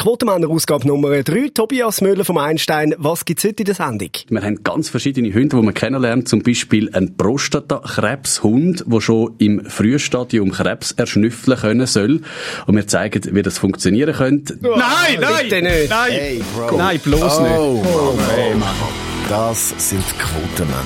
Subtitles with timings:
[0.00, 1.48] Quotenmänner-Ausgabe Nummer 3.
[1.52, 2.94] Tobias Müller vom Einstein.
[2.98, 4.10] Was gibt's heute in der Sendung?
[4.28, 6.28] Wir haben ganz verschiedene Hunde, die man kennenlernt.
[6.28, 12.20] Zum Beispiel einen Prostatakrebshund, der schon im Frühstadium Krebs erschnüffeln können soll.
[12.68, 14.56] Und wir zeigen, wie das funktionieren könnte.
[14.62, 15.48] Oh, nein, nein!
[15.48, 15.90] Bitte nicht.
[15.90, 16.12] Nein!
[16.12, 16.76] Hey, Bro.
[16.76, 17.58] Nein, bloß oh, nicht.
[17.58, 19.07] Oh, hey, Mann.
[19.28, 20.82] Das sind Quotenmänner.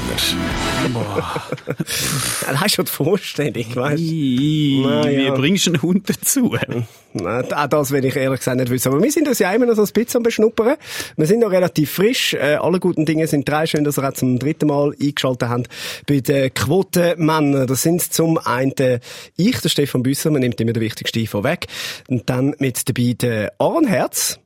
[2.40, 4.04] Das hast schon die Vorstellung, weißt du?
[4.04, 5.32] Wie ja.
[5.32, 6.56] bringst du einen Hund dazu?
[7.12, 8.88] Nein, auch das will ich ehrlich gesagt nicht wissen.
[8.88, 10.76] Aber wir sind uns ja immer noch so ein bisschen am Beschnuppern.
[11.16, 12.34] Wir sind noch relativ frisch.
[12.34, 13.66] Äh, alle guten Dinge sind drei.
[13.66, 15.68] Schön, dass ihr auch zum dritten Mal eingeschaltet habt
[16.08, 17.68] bei den Quotenmännern.
[17.68, 18.72] Das sind zum einen
[19.36, 21.66] ich, der Stefan Büsser, man nimmt immer den wichtigsten vorweg.
[22.08, 24.40] Und dann mit dabei der Aaron Herz.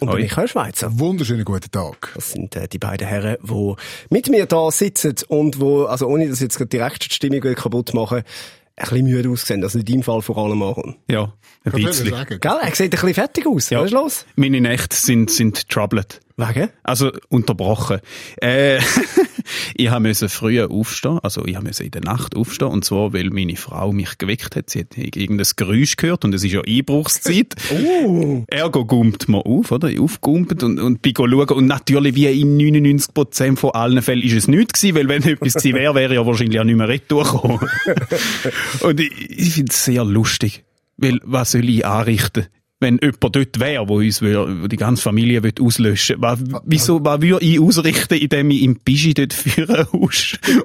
[0.00, 0.22] Und Hoi.
[0.22, 0.98] Michael Schweizer.
[0.98, 2.12] Wunderschönen guten Tag.
[2.14, 3.74] Das sind äh, die beiden Herren, die
[4.10, 7.94] mit mir da sitzen und wo, also ohne dass ich jetzt direkt die Stimmung kaputt
[7.94, 8.22] machen,
[8.76, 9.62] ein bisschen müde aussehen.
[9.62, 10.96] Also in deinem Fall vor allem Aaron.
[11.08, 11.32] Ja,
[11.64, 12.10] ein bisschen.
[12.10, 12.38] sagen?
[12.40, 12.58] Gell?
[12.60, 13.70] Er sieht ein bisschen fertig aus.
[13.70, 13.78] Ja.
[13.80, 14.26] Was ist los?
[14.36, 16.20] Meine Nächte sind, sind troubled.
[16.36, 16.70] Wegen?
[16.82, 18.00] Also unterbrochen.
[18.42, 18.80] Äh,
[19.76, 23.12] ich habe müssen früher aufstehen, also ich habe müssen in der Nacht aufstehen und zwar,
[23.12, 24.68] weil meine Frau mich geweckt hat.
[24.68, 27.54] Sie hat irgendein Geräusch gehört und es ist ja Einbruchszeit.
[27.70, 28.42] Uh.
[28.48, 29.88] Ergo gumpt man auf, oder?
[29.88, 34.34] Ich aufgumpet und, und bin schauen und natürlich wie in 99% von allen Fällen ist
[34.34, 36.88] es nichts gewesen, weil wenn etwas gewesen wäre, wäre ich ja wahrscheinlich auch nicht mehr
[36.88, 37.60] retour gekommen.
[38.80, 40.64] und ich, ich finde es sehr lustig,
[40.96, 42.48] weil was soll ich anrichten?
[42.84, 47.22] Wenn jemand dort wäre, wo uns wo die ganze Familie will auslöschen was, wieso, was
[47.22, 49.86] würde ich ausrichten, indem ich im Pischi dort führen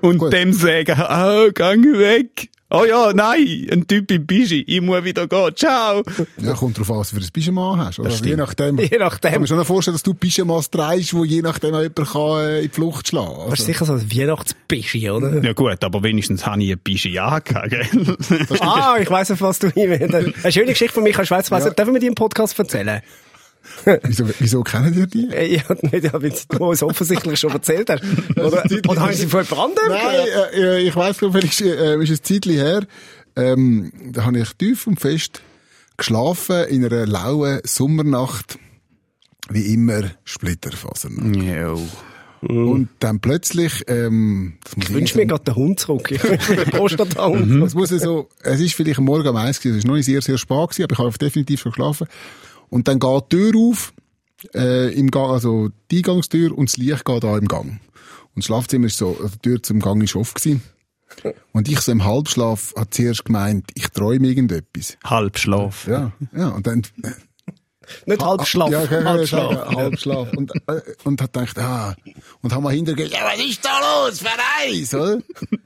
[0.02, 0.34] und Gut.
[0.34, 2.50] dem sagen, ah, gang weg.
[2.72, 6.04] Oh ja, nein, ein Typ im Pischi, ich muss wieder gehen, ciao.
[6.38, 7.98] Ja, kommt drauf an, was du für ein Pyjama hast.
[7.98, 8.10] Oder?
[8.10, 8.78] Das Je nachdem.
[8.80, 9.32] Je nachdem.
[9.32, 12.58] Kann mir schon vorstellen, dass du Pyjamas trägst, wo je nachdem auch jemand kann, äh,
[12.60, 13.50] in die Flucht schlagen kann.
[13.50, 15.44] Das ist Also, sicher so ein Weihnachtsbischi, oder?
[15.44, 17.88] Ja gut, aber wenigstens habe ich ein Pischi angehabt, gell?
[18.60, 20.14] ah, ich weiss, auf was du hin willst.
[20.44, 21.58] Eine schöne Geschichte von Michael Schweizer.
[21.58, 21.70] Ja.
[21.72, 23.02] Dürfen wir die im Podcast erzählen?
[24.04, 25.34] wieso, wieso kennen die die?
[25.34, 28.04] Äh, Ja, nicht, ja, weil du uns offensichtlich schon erzählt hast.
[28.36, 30.16] Oder, oder haben sie von jemand Nein,
[30.54, 32.82] äh, äh, ich weiss noch, ist, äh, ist ein Zeitchen her,
[33.36, 35.42] ähm, da habe ich tief und fest
[35.98, 38.58] geschlafen in einer lauen Sommernacht,
[39.50, 41.34] wie immer Splitterfasern.
[41.34, 41.76] Ja.
[42.42, 46.10] Und dann plötzlich, ähm, Ich wünsche mir gerade den Hund zurück.
[46.10, 46.22] Ich
[46.72, 47.64] Prostata-Hund.
[47.64, 49.96] Es muss ja so, es ist vielleicht am Morgen um eins gewesen, es ist noch
[49.96, 52.08] nicht sehr, sehr spät gewesen, aber ich habe definitiv schon geschlafen.
[52.70, 53.94] Und dann geht die Tür auf,
[54.54, 57.80] äh, im Gang, also die Eingangstür und das Licht geht da im Gang.
[58.36, 60.64] Und das Schlafzimmer ist so, also die Tür zum Gang ist offen gewesen.
[61.52, 64.98] Und ich so im Halbschlaf hat zuerst gemeint, ich träume irgendetwas.
[65.04, 65.88] Halbschlaf.
[65.88, 66.84] Ja, ja, und dann,
[68.06, 68.72] Nicht halb ja, Schlaf.
[68.90, 70.34] Halbschlaf.
[70.34, 71.96] Und, äh, und hat gedacht, ah,
[72.42, 75.20] und haben mal hintergehen, ja, was ist da los, Vereis, oder?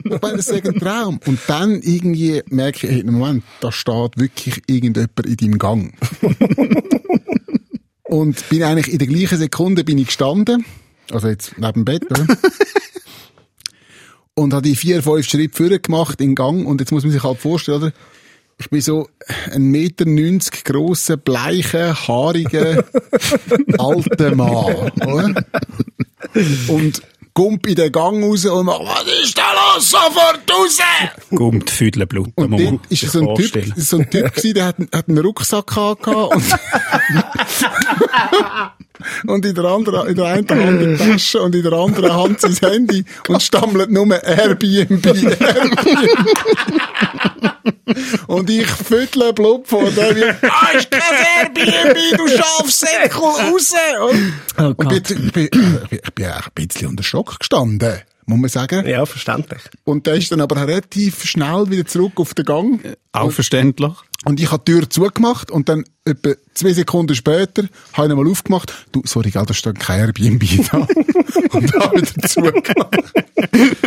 [0.03, 1.19] Ich meine, das ist ein Traum.
[1.25, 5.93] Und dann irgendwie merke ich, hey, Moment, da steht wirklich irgendjemand in deinem Gang.
[8.03, 10.65] und bin eigentlich in der gleichen Sekunde bin ich gestanden,
[11.11, 12.27] also jetzt neben dem Bett, oder?
[14.35, 17.23] und habe die vier, fünf Schritte vorher gemacht in Gang und jetzt muss man sich
[17.23, 17.93] halt vorstellen, oder?
[18.59, 19.09] Ich bin so
[19.51, 22.83] ein Meter neunzig grosser, bleicher, haariger,
[23.77, 25.45] alter Mann, oder?
[26.67, 27.01] Und
[27.33, 29.89] gump in den Gang raus und mach, was ist da los?
[29.89, 30.79] Sofort raus!
[31.31, 32.29] Gummt Füdlenblut.
[32.35, 35.67] Und dort ist so ein Typ, so ein Typ gewesen, der hat, hat einen Rucksack
[35.67, 36.43] gehabt und,
[39.27, 42.41] und in der anderen, in der einen Hand die Tasche und in der anderen Hand
[42.41, 45.05] sein Handy und stammelt nur Airbnb.
[45.05, 45.37] Airbnb.
[48.27, 51.03] und ich füttle blub vor dem, ah, ist das
[51.39, 53.73] Airbnb, du Schafsäckel, raus!
[54.09, 58.01] Und, Oh und ich bin, ich bin, ich bin auch ein bisschen unter Schock gestanden,
[58.25, 58.87] muss man sagen.
[58.87, 59.61] Ja, verständlich.
[59.83, 62.79] Und der ist dann aber relativ schnell wieder zurück auf den Gang.
[63.11, 63.93] Auch verständlich.
[64.25, 67.63] Und ich habe die Tür zugemacht und dann etwa zwei Sekunden später
[67.93, 68.73] habe ich nochmal aufgemacht.
[68.91, 70.77] Du, sorry, gell, da steht kein Airbnb da.
[71.51, 73.13] und habe wieder zugemacht.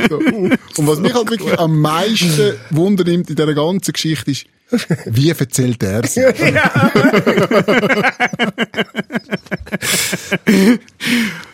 [0.08, 0.16] so.
[0.18, 4.46] Und was mich halt wirklich am meisten wundernimmt in dieser ganzen Geschichte ist,
[5.06, 6.22] wie erzählt er sie?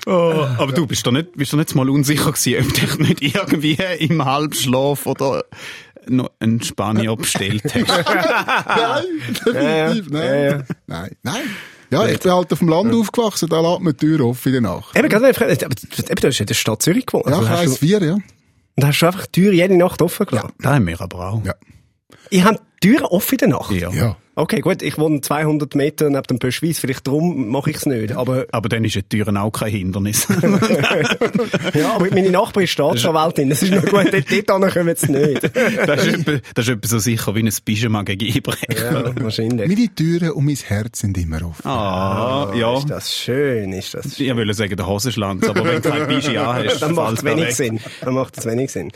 [0.06, 3.22] Oh, aber du bist doch nicht, bist doch nicht mal unsicher gewesen, ob dich nicht
[3.22, 5.44] irgendwie im Halbschlaf oder
[6.08, 7.76] noch einen Spanier bestellt hast.
[8.66, 9.04] Nein,
[9.46, 10.25] definitiv, Ja, nein.
[10.25, 10.62] ja, ja.
[10.88, 11.42] Nein, nein.
[11.90, 14.62] Ja, ich bin halt auf dem Land aufgewachsen, da lässt man die Tür offen in
[14.64, 14.96] der Nacht.
[14.98, 15.70] Eben, gerade, aber eben,
[16.20, 17.26] du hast in der Stadt Zürich gewohnt.
[17.26, 18.14] Ja, Also Kreis du, 4, ja.
[18.14, 20.52] und hast du einfach die Tür jede Nacht offen gelassen.
[20.58, 21.44] Das haben wir aber auch.
[21.44, 21.54] Ja.
[22.31, 23.70] Ich habe die Türen offen in der Nacht.
[23.73, 23.91] Ja.
[23.91, 24.17] Ja.
[24.34, 28.12] Okay, gut, ich wohne 200 Meter neben dem Pöschweiss, vielleicht darum mache ich es nicht,
[28.12, 30.26] aber, Aber dann ist die Türen auch kein Hindernis.
[31.75, 35.43] ja, aber meine Nachbarin ist Staatsanwältin, das ist noch gut, dort, dort kommen sie nicht.
[35.87, 39.05] das, ist etwa, das ist etwa so sicher wie ein Pyjama gegen Einbrecher.
[39.05, 39.69] Ja, wahrscheinlich.
[39.69, 41.67] Meine Türen und mein Herz sind immer offen.
[41.69, 42.78] Ah, ja.
[42.78, 44.28] Ist das schön, ist das schön.
[44.28, 47.49] Ich wollte sagen, der Hosenschlanz, aber wenn du kein Pyjama hast, Dann macht es wenig
[47.49, 47.55] weg.
[47.55, 47.81] Sinn.
[48.00, 48.93] Dann macht es wenig Sinn.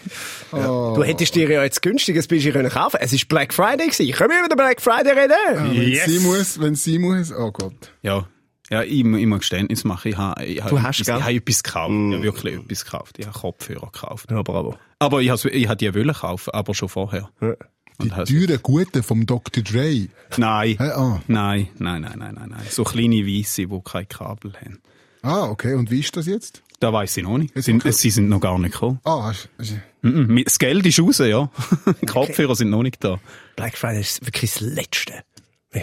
[0.51, 0.95] Ja.
[0.95, 2.97] Du hättest dir ja jetzt günstiges können kaufen.
[3.01, 4.11] Es ist Black Friday gewesen.
[4.13, 5.26] Können wir über den Black Friday reden?
[5.29, 6.05] Wenn Yes.
[6.07, 7.93] sie muss, wenn sie muss, oh Gott.
[8.03, 8.27] Ja.
[8.69, 10.09] Ja, ich, ich muss Geständnis machen.
[10.09, 11.93] Ich habe, ich habe Du hast, etwas, ich habe etwas gekauft.
[11.93, 13.19] Ich habe wirklich etwas gekauft.
[13.19, 14.31] Ich habe Kopfhörer gekauft.
[14.31, 14.77] Ja, bravo.
[14.99, 17.31] Aber ich habe, ich habe die wollen kaufen, aber schon vorher.
[17.99, 19.63] Und has- Türen gute vom Dr.
[19.63, 20.09] Dre.
[20.37, 20.77] Nein.
[20.79, 21.23] Hä, ah.
[21.29, 22.67] Nein, nein, nein, nein, nein, nein.
[22.69, 24.81] So kleine Weisse, die kein Kabel haben.
[25.23, 25.75] Ah, okay.
[25.75, 26.63] Und wie ist das jetzt?
[26.81, 27.53] Da weiss ich noch nicht.
[27.63, 27.93] Sind, okay.
[27.93, 28.99] Sie sind noch gar nicht gekommen.
[29.05, 29.75] Ah, hast, hast,
[30.45, 31.51] Das Geld ist raus, ja.
[32.03, 33.19] Die Kopfhörer sind noch nicht da.
[33.57, 35.13] Black Friday ist wirklich das Letzte.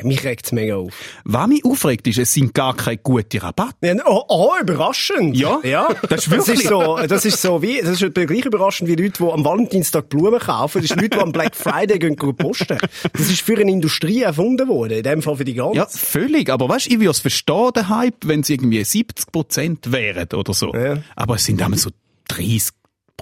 [0.02, 0.92] Mich regt es mega auf.
[1.24, 3.76] Was mich aufregt, ist, es sind gar keine guten Rabatte.
[3.84, 5.38] Ja, oh, oh, überraschend.
[5.38, 5.88] Ja, ja.
[6.10, 8.96] das ist Das wirklich- ist so, das ist so wie, das ist gleich überraschend wie
[8.96, 10.82] Leute, die am Valentinstag Blumen kaufen.
[10.82, 12.80] Das ist Leute, die am Black Friday gehen, posten.
[13.12, 14.94] Das ist für eine Industrie erfunden worden.
[14.98, 15.78] In dem Fall für die ganze.
[15.78, 16.50] Ja, völlig.
[16.50, 20.54] Aber weißt, ich würde es verstehen, der Hype, wenn es irgendwie 70 Prozent wären oder
[20.56, 20.74] so.
[20.74, 21.04] Ja.
[21.16, 21.92] Aber es sind immer so
[22.30, 22.72] 30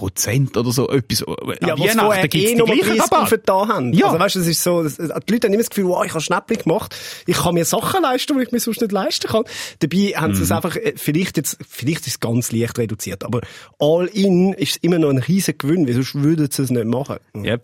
[0.02, 1.20] Prozent oder so etwas.
[1.62, 3.38] Ja, An was vorher eh die noch mal gleichen 30 Rabatte.
[3.38, 3.94] da haben.
[3.94, 4.08] Ja.
[4.08, 6.22] Also weißt das ist so, das, die Leute haben immer das Gefühl, wow, ich habe
[6.22, 6.96] Schnäppchen gemacht,
[7.28, 9.44] ich kann mir Sachen leisten, die ich mir sonst nicht leisten kann.
[9.78, 13.42] Dabei haben sie es einfach, äh, vielleicht jetzt, vielleicht ist es ganz leicht reduziert, aber
[13.78, 16.86] all in ist es immer noch ein riesen Gewinn, weil sonst würden sie es nicht
[16.86, 17.18] machen.
[17.36, 17.64] Yep.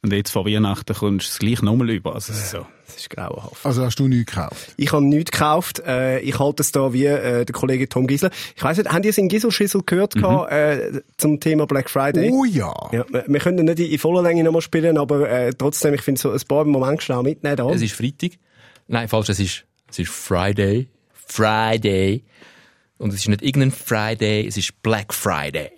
[0.00, 2.14] Und jetzt vor Weihnachten kommst du es gleich nochmal über.
[2.14, 2.66] Also, so.
[2.92, 3.64] Das ist grauenhaft.
[3.64, 4.74] also hast du nichts gekauft?
[4.76, 5.80] Ich habe nichts gekauft.
[5.86, 8.30] Äh, ich halte es da wie äh, der Kollege Tom Gisler.
[8.56, 12.30] Ich weiss nicht, haben die seinen Gisel-Schissel gehört gehabt, äh, zum Thema Black Friday?
[12.32, 12.72] Oh ja.
[12.92, 16.20] Ja, wir- wir können nicht in voller Länge nochmal spielen, aber äh, trotzdem, ich finde
[16.20, 17.56] so ein paar Moment schnell mitnehmen.
[17.56, 17.70] Da.
[17.70, 18.32] Es ist Freitag.
[18.88, 20.88] Nein, falsch, es ist, es ist Friday.
[21.12, 22.24] Friday.
[22.98, 25.70] Und es ist nicht irgendein Friday, es ist Black Friday.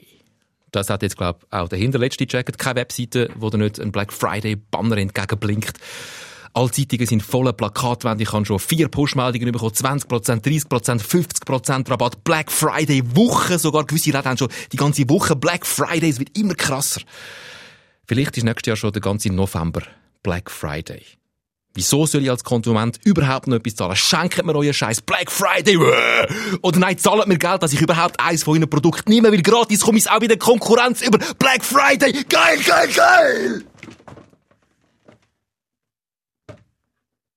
[0.72, 2.58] Das hat jetzt, glaube ich, auch der hinterletzte Jacket.
[2.58, 5.78] Keine Webseite, wo da nicht ein Black Friday-Banner entgegenblinkt.
[6.56, 8.22] Alle Zeitungen sind voller Plakatwände.
[8.22, 9.72] Ich habe schon vier Push-Meldungen bekommen.
[9.72, 10.06] 20%,
[10.40, 12.22] 30%, 50% Rabatt.
[12.22, 13.58] Black Friday Woche.
[13.58, 16.08] Sogar gewisse Läden haben schon die ganze Woche Black Friday.
[16.08, 17.00] Es wird immer krasser.
[18.06, 19.82] Vielleicht ist nächstes Jahr schon der ganze November
[20.22, 21.02] Black Friday.
[21.76, 23.96] Wieso soll ich als Konsument überhaupt noch etwas zahlen?
[23.96, 25.76] Schenkt mir euren Scheiß Black Friday!
[26.62, 29.80] Oder nein, zahlt mir Geld, dass ich überhaupt eins von euren Produkten nehme, weil gratis
[29.80, 32.12] komme ich auch wieder Konkurrenz über Black Friday!
[32.28, 33.64] Geil, geil, geil!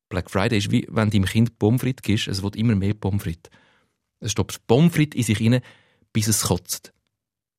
[0.09, 3.23] Black Friday ist wie wenn deinem Kind Pommes frites gibst, es wird immer mehr Pommes
[3.23, 3.51] frites.
[4.19, 5.61] Es stopft Pommes frites in sich rein,
[6.13, 6.93] bis es kotzt.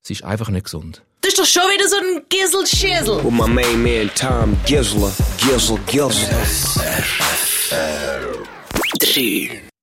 [0.03, 1.03] Es ist einfach nicht gesund.
[1.21, 3.25] Das ist doch schon wieder so ein Gissel-Schissel.
[3.25, 5.13] With my main man Tom Gisler.
[5.39, 6.29] Gisel, Gisel.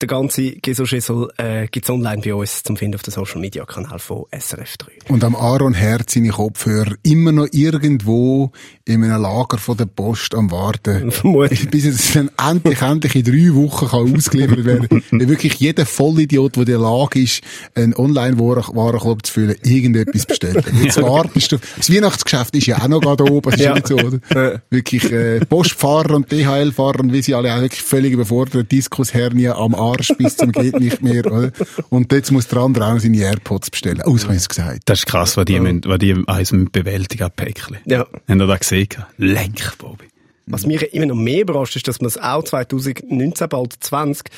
[0.01, 4.75] Der ganze Gisel-Schissel äh, gibt's online bei uns zum Finden auf dem Social-Media-Kanal von SRF
[4.75, 4.91] 3.
[5.07, 8.51] Und am Aaron Herz seine Kopfhörer immer noch irgendwo
[8.83, 11.11] in einem Lager von der Post am Warten.
[11.11, 11.69] Vermutlich.
[11.69, 16.57] Bis es dann endlich, endlich in drei Wochen kann ausgeliefert werden Weil wirklich jeder Vollidiot,
[16.57, 17.41] der in der Lage ist,
[17.73, 20.61] einen Online-Warenkorb zu füllen, irgendetwas bestellen.
[20.83, 21.57] Jetzt wartest du.
[21.77, 23.49] Das Weihnachtsgeschäft ist ja auch noch gerade oben.
[23.49, 23.73] Das ist ja.
[23.73, 24.61] Nicht so, oder?
[24.69, 28.69] Wirklich, äh, Postfahrer und DHL-Fahrer und wie sie alle auch wirklich völlig überfordert.
[28.69, 31.51] Diskushernie am Arsch bis zum geht nicht mehr, oder?
[31.89, 34.01] Und jetzt muss der andere auch seine AirPods bestellen.
[34.05, 34.81] Oh, so habe ich es gesagt.
[34.85, 37.77] Das ist krass, was die, müssen, was die eins müssen bewältigen, Päckchen.
[37.85, 37.99] Ja.
[37.99, 38.89] Habt ihr das gesehen?
[39.17, 40.05] Leck, Bobby.
[40.47, 44.29] Was mich immer noch mehr überrascht, ist, dass man es auch 2019, bald 20,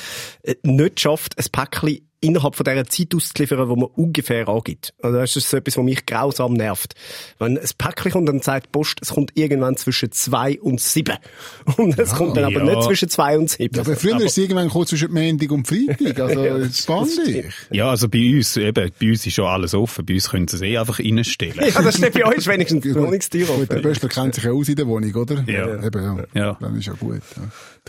[0.44, 4.94] äh, nicht schafft, ein Päckchen innerhalb von dieser Zeit auszuliefern, wo man ungefähr angibt.
[5.02, 6.96] Also das ist so etwas, was mich grausam nervt.
[7.38, 11.18] Wenn ein Päckchen kommt, dann sagt die Post, es kommt irgendwann zwischen zwei und sieben.
[11.78, 12.76] Und es kommt dann aber Ja.
[12.76, 13.76] nicht zwischen zwei und sieben.
[13.76, 16.20] Ja, aber früher ist es irgendwann kurz zwischen Montag und Freitag.
[16.20, 17.46] Also, spannend.
[17.72, 20.06] Ja, also bei uns, eben, bei uns ist schon alles offen.
[20.06, 21.56] Bei uns können sie es eh einfach reinstellen.
[21.60, 23.82] ja, das steht bei euch wenigstens die Wohnungstür Gut, der offen.
[23.84, 25.44] Böschler kennt sich ja aus in der Wohnung, oder?
[25.48, 25.84] Ja.
[25.84, 26.42] Eben, ja.
[26.42, 26.58] Ja.
[26.60, 27.22] Dann ist ja gut.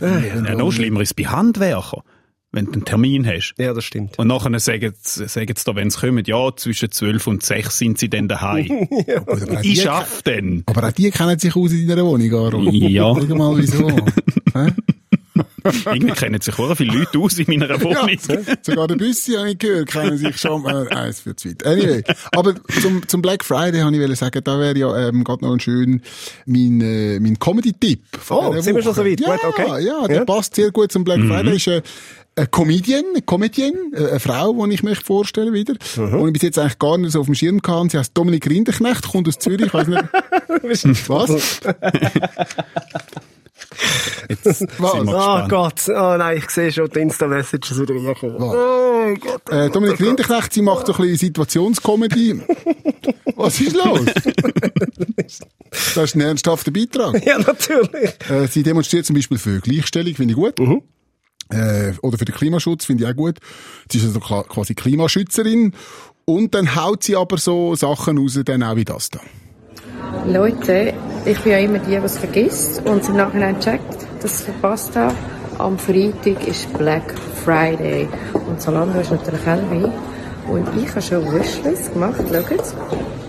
[0.01, 0.19] Ja.
[0.19, 2.01] Ja, noch schlimmer ist es bei Handwerkern.
[2.51, 3.53] Wenn du einen Termin hast.
[3.59, 4.17] Ja, das stimmt.
[4.17, 7.77] Und nachher sagen, sie- sagen sie da, wenn sie kommen, ja, zwischen 12 und 6
[7.77, 8.65] sind sie dann daheim.
[9.61, 10.63] Die, ich schaff dann.
[10.65, 12.73] aber auch die kennen sich aus in deiner Wohnung, Aaron.
[12.73, 13.13] Ja.
[13.19, 13.87] Sag mal, wieso?
[14.53, 14.71] Hä?
[15.85, 18.09] Irgendwie kennen sich auch viele Leute aus in meiner Wohnung.
[18.61, 20.65] Sogar der Büssi, habe ich gehört, kennen sich schon.
[20.65, 21.65] Äh, eins für zu weit.
[21.65, 22.03] Anyway.
[22.31, 25.59] Aber zum, zum Black Friday habe ich sagen, da wäre ja ähm, gerade noch ein
[25.59, 26.01] schön
[26.45, 28.01] mein, äh, mein Comedy-Tipp.
[28.29, 29.01] Oh, sind wir schon Woche.
[29.01, 29.19] so weit?
[29.19, 29.85] Ja, Gut, okay.
[29.85, 30.25] Ja, der Ja.
[30.25, 31.55] passt sehr gut zum Black Friday.
[31.57, 31.81] Ist äh,
[32.39, 35.75] eine Comedian, eine Comedian, äh, eine Frau, die ich möchte vorstellen wieder.
[35.97, 37.89] Und ich bis jetzt eigentlich gar nicht so auf dem Schirm hatte.
[37.89, 40.03] Sie heißt Dominik Rinderknecht, kommt aus Zürich, ich weiß nicht.
[41.09, 41.61] Was?
[44.29, 44.93] Jetzt Was?
[44.93, 45.47] Oh.
[45.47, 48.35] Gott, oh nein, ich sehe schon die Insta-Messages wieder riechen.
[48.37, 49.49] Oh Gott.
[49.49, 52.41] Äh, Dominik Winterknecht, sie macht so ein bisschen Situationscomedy.
[53.35, 54.01] Was ist los?
[55.93, 57.23] Das ist ein ernsthafter Beitrag.
[57.23, 58.11] Ja, natürlich.
[58.27, 60.59] Äh, sie demonstriert zum Beispiel für Gleichstellung, finde ich gut.
[61.49, 63.37] Äh, oder für den Klimaschutz, finde ich auch gut.
[63.91, 65.73] Sie ist also quasi Klimaschützerin.
[66.25, 69.19] Und dann haut sie aber so Sachen raus, dann auch wie das da.
[70.27, 70.93] Leute,
[71.25, 75.15] ich bin ja immer die, es vergisst und im Nachhinein checkt, dass ich verpasst habe.
[75.57, 77.13] Am Freitag ist Black
[77.43, 79.91] Friday und Zalando ist natürlich Elvi.
[80.47, 83.28] Und ich habe schon Wishlist gemacht, schaut.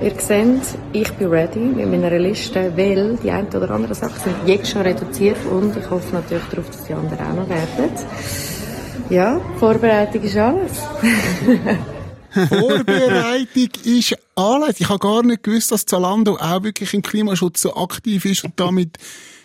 [0.00, 4.36] Ihr seht, ich bin ready mit meiner Liste, weil die ein oder anderen Sachen sind
[4.46, 7.90] jetzt schon reduziert und ich hoffe natürlich darauf, dass die anderen auch noch werden.
[9.10, 10.72] Ja, Vorbereitung ist alles.
[12.48, 14.80] Vorbereitung ist alles.
[14.80, 18.52] Ich habe gar nicht gewusst, dass Zalando auch wirklich im Klimaschutz so aktiv ist und
[18.60, 18.98] damit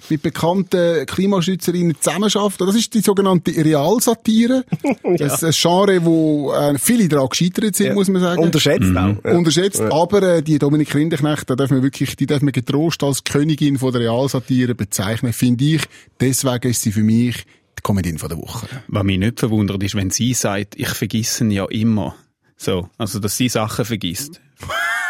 [0.10, 2.62] mit bekannten Klimaschützerinnen zusammenarbeitet.
[2.62, 4.66] Das ist die sogenannte Realsatire.
[5.18, 8.42] Das ist ein Genre, wo äh, viele daran gescheitert sind, muss man sagen.
[8.42, 9.16] Unterschätzt auch.
[9.24, 9.38] Ja.
[9.38, 13.24] Unterschätzt, aber äh, die Dominik Rinderknecht, da darf man wirklich, die darf man getrost als
[13.24, 15.84] Königin von der Realsatire bezeichnen, finde ich.
[16.20, 17.46] Deswegen ist sie für mich
[17.78, 18.68] die Comedian von der Woche.
[18.88, 22.16] Was mich nicht verwundert ist, wenn sie sagt, ich vergesse ihn ja immer.
[22.58, 24.42] So, also dass sie Sachen vergisst.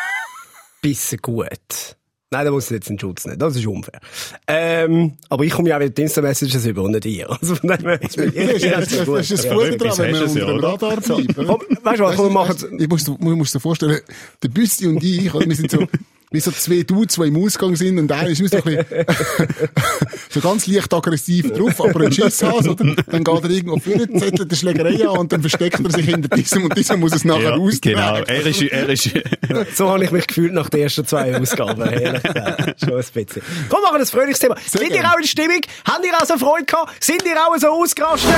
[0.82, 1.98] Bisschen gut.
[2.34, 3.38] Nein, da muss ich jetzt in Schutz nehmen.
[3.38, 4.00] Das ist unfair.
[4.48, 7.30] Ähm, aber ich komme ja auch mit Insta-Messages über und nicht ihr.
[7.44, 9.98] Also von dem her ist mir Das ist, das ist, das ist das Gute dran,
[10.00, 10.98] wenn du unter dem Radar?
[11.46, 14.00] Komm, weißt du was, komm, wir machen Ich muss, man muss dir vorstellen,
[14.42, 15.86] der Büssi und ich, wir sind so,
[16.34, 18.88] wie so zwei Dudes, die im Ausgang sind und einer ist immer so ein bisschen,
[20.30, 22.96] so ganz leicht aggressiv drauf, aber ein Schiss hat, oder?
[23.10, 26.36] Dann geht er irgendwo vor, zettelt die Schlägerei an und dann versteckt er sich hinter
[26.36, 27.96] diesem und diesem muss es nachher Ja, austragen.
[27.96, 28.16] genau.
[28.26, 29.10] Er ist, er ist,
[29.76, 31.82] So habe ich mich gefühlt nach den ersten zwei Ausgaben.
[31.84, 32.80] Ehrlich gesagt.
[32.84, 33.42] Schon ein bisschen.
[33.70, 34.56] Komm, machen wir ein fröhliches Thema.
[34.68, 35.14] Sind ihr gerne.
[35.14, 35.62] auch in Stimmung?
[35.86, 37.04] Habt ihr auch so Freude gehabt?
[37.04, 38.32] Sind ihr auch so ausgerastet?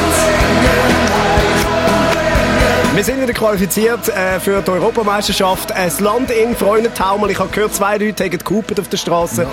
[2.94, 5.70] Wir sind wieder qualifiziert äh, für die Europameisterschaft.
[5.74, 7.30] Ein Land in Freundentaumel.
[7.30, 9.48] Ich habe gehört, zwei Leute haben gehupert auf der Straße.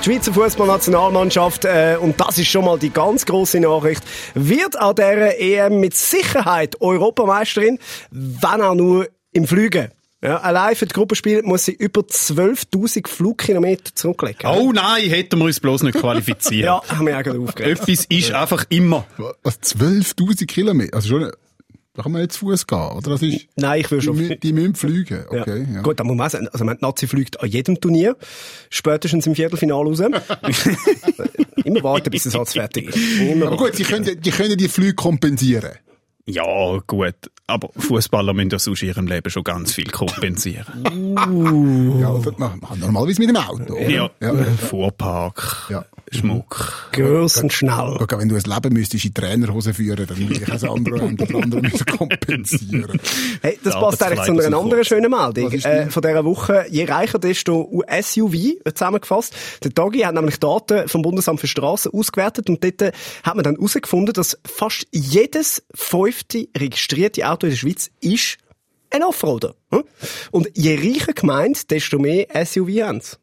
[0.00, 4.02] Die Schweizer Fußballnationalmannschaft, äh, und das ist schon mal die ganz große Nachricht,
[4.34, 7.78] wird an dieser EM mit Sicherheit Europameisterin,
[8.10, 9.88] wenn auch nur im Flügen.
[10.22, 14.50] Ja, allein für das Gruppenspiel muss sie über 12.000 Flugkilometer zurücklegen.
[14.50, 16.64] oh nein, hätten wir uns bloß nicht qualifiziert.
[16.66, 17.80] Ja, haben wir auch gerade aufgeregt.
[17.80, 19.06] Etwas ist einfach immer.
[19.44, 20.94] Was, 12.000 Kilometer?
[20.94, 21.30] Also schon,
[21.98, 23.10] da kann man zu Fuß gehen, oder?
[23.10, 24.16] Das ist, Nein, ich will die, schon.
[24.16, 25.40] mü- die müssen fliegen, Ja.
[25.40, 25.80] okay, ja.
[25.82, 28.16] Gut, da muss man sagen, also die Nazi fliegt an jedem Turnier,
[28.70, 29.98] spätestens im Viertelfinale raus.
[31.64, 32.96] Immer warten, bis der Satz fertig ist.
[33.20, 35.72] Immer Aber gut, die können, die können die Flüge kompensieren.
[36.28, 37.14] Ja, gut.
[37.46, 40.66] Aber Fußballer müssen ja sonst in ihrem Leben schon ganz viel kompensieren.
[40.84, 43.72] Ja, das machen wir normalerweise mit dem Auto.
[43.72, 43.88] Oder?
[43.88, 44.10] Ja.
[44.20, 44.34] ja.
[44.44, 45.84] Vorpark, Ja.
[46.10, 46.88] Schmuck.
[46.92, 47.96] Grössen schnell.
[47.98, 51.20] Guck, wenn du ein Leben müsstest in Trainerhose führen, dann würde ich das andere und
[51.20, 53.00] das andere müssen kompensieren.
[53.42, 56.66] Hey, das Ja, passt das eigentlich zu einer anderen schönen Meldung äh, von dieser Woche.
[56.70, 58.34] Je reicher, desto SUV
[58.74, 59.34] zusammengefasst.
[59.64, 62.92] Der Tagi hat nämlich Daten vom Bundesamt für Straßen ausgewertet und dort äh,
[63.22, 65.62] hat man dann herausgefunden, dass fast jedes
[66.18, 68.38] fünfte registrierte Auto in der Schweiz ist
[68.90, 69.54] ein Offroader.
[69.70, 69.84] hm?
[70.30, 73.16] Und je reicher gemeint, desto mehr SUV haben sie.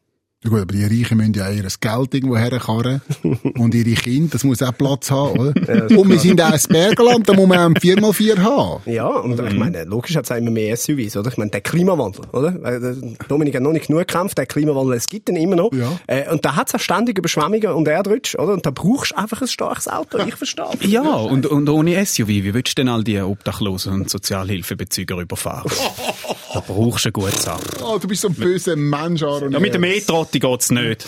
[0.44, 3.00] Ja gut, aber die Reichen müssen ja ihr Geld irgendwo herkarren.
[3.58, 5.98] und ihre Kinder, das muss auch Platz haben, oder?
[5.98, 8.82] und wir sind auch ein Bergland, da muss man auch ein 4x4 haben.
[8.84, 11.30] Ja, und ich meine, logisch hat es auch immer mehr SUVs, oder?
[11.30, 12.54] Ich meine, der Klimawandel, oder?
[12.64, 12.94] Äh,
[13.28, 15.72] Dominik hat noch nicht genug gekämpft, der Klimawandel, es gibt ihn immer noch.
[15.72, 15.98] Ja.
[16.06, 18.52] Äh, und da hat es auch ständig Überschwemmungen und Erdrutsch, oder?
[18.52, 20.66] Und da brauchst du einfach ein starkes Auto, ich verstehe.
[20.82, 25.70] Ja, und, und ohne SUV, wie willst du denn all die Obdachlosen und Sozialhilfebezüger überfahren?
[26.52, 27.84] da brauchst du ein gutes Auto.
[27.84, 29.52] Oh, du bist so ein böser Mensch, Aaron.
[29.52, 29.82] Ja, mit dem
[30.26, 31.06] E-Trotti geht's nicht.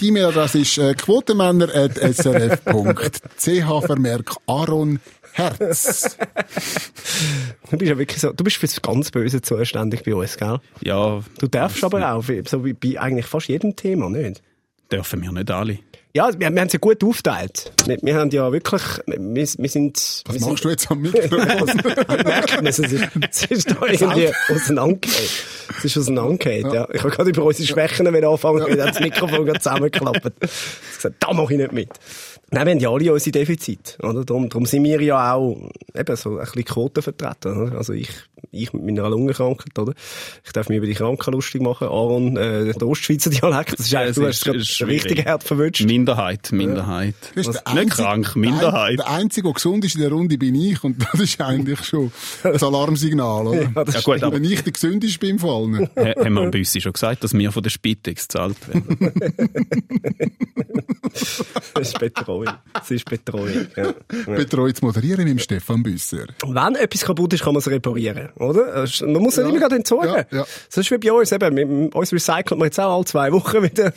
[0.00, 5.00] Die E-Mail-Adresse ist äh, quotenmänner.srf.ch Vermerk Aaron
[5.32, 6.16] Herz.
[7.70, 10.58] Du bist ja wirklich so, du bist fürs ganz Böse zuständig bei uns, gell?
[10.82, 14.42] Ja, Du darfst aber auch, wie- so wie bei eigentlich fast jedem Thema, nicht?
[14.90, 15.78] dürfen wir nicht alle.
[16.12, 17.72] Ja, wir, wir haben es ja gut aufgeteilt.
[17.86, 20.22] Wir, wir haben ja wirklich, wir, wir sind...
[20.26, 21.36] Was wir machst du jetzt am Mikro?
[22.24, 25.28] merkt man, es ist, es ist da irgendwie auseinandergefallen.
[25.78, 26.88] Es ist auseinandergefallen, ja.
[26.92, 30.16] Ich habe gerade über unsere Schwächen wieder anfangen, weil dann das Mikrofon gerade zusammengeklappt.
[30.16, 30.50] Ich habe
[30.96, 31.90] gesagt, da mache ich nicht mit.
[32.52, 34.24] Nein, wir haben ja alle unsere Defizite, oder?
[34.24, 37.78] Darum, darum sind wir ja auch eben so ein bisschen Quotenvertreter, oder?
[37.78, 38.10] Also ich,
[38.52, 39.94] ich mit meiner Lungenkrankheit, oder?
[40.44, 41.86] Ich darf mich über die Kranken lustig machen.
[41.88, 44.36] Aaron, äh, der Ostschweizer Dialekt, das ist eigentlich, du hast
[44.70, 45.84] es gerade richtig hart verwünscht.
[45.84, 47.14] Minderheit, Minderheit.
[47.34, 48.98] Das ist der Nicht einzige- krank, Der, ein, Minderheit.
[48.98, 50.82] der Einzige, der gesund ist in der Runde, bin ich.
[50.84, 53.62] Und das ist eigentlich schon das Alarmsignal, oder?
[53.74, 55.90] Ja, das Ja gut, aber Wenn ich der Gesündeste bin von allen.
[55.96, 59.12] Ha- haben wir am Büssi schon gesagt, dass wir von der Spitex gezahlt werden.
[61.74, 62.48] Das ist Betreuung.
[62.72, 63.66] Das ist Betreuung.
[63.76, 63.94] Ja.
[64.26, 66.26] Betreut zu moderieren mit dem Stefan Büsser.
[66.46, 68.82] Wenn etwas kaputt ist, kann man es reparieren, oder?
[68.84, 70.08] Ist- Man muss es nicht immer gerade entsorgen.
[70.30, 70.46] Ja, ja.
[70.68, 71.56] Das ist wie bei uns eben.
[71.56, 73.92] Wir- Uns recycelt man jetzt auch alle zwei Wochen wieder.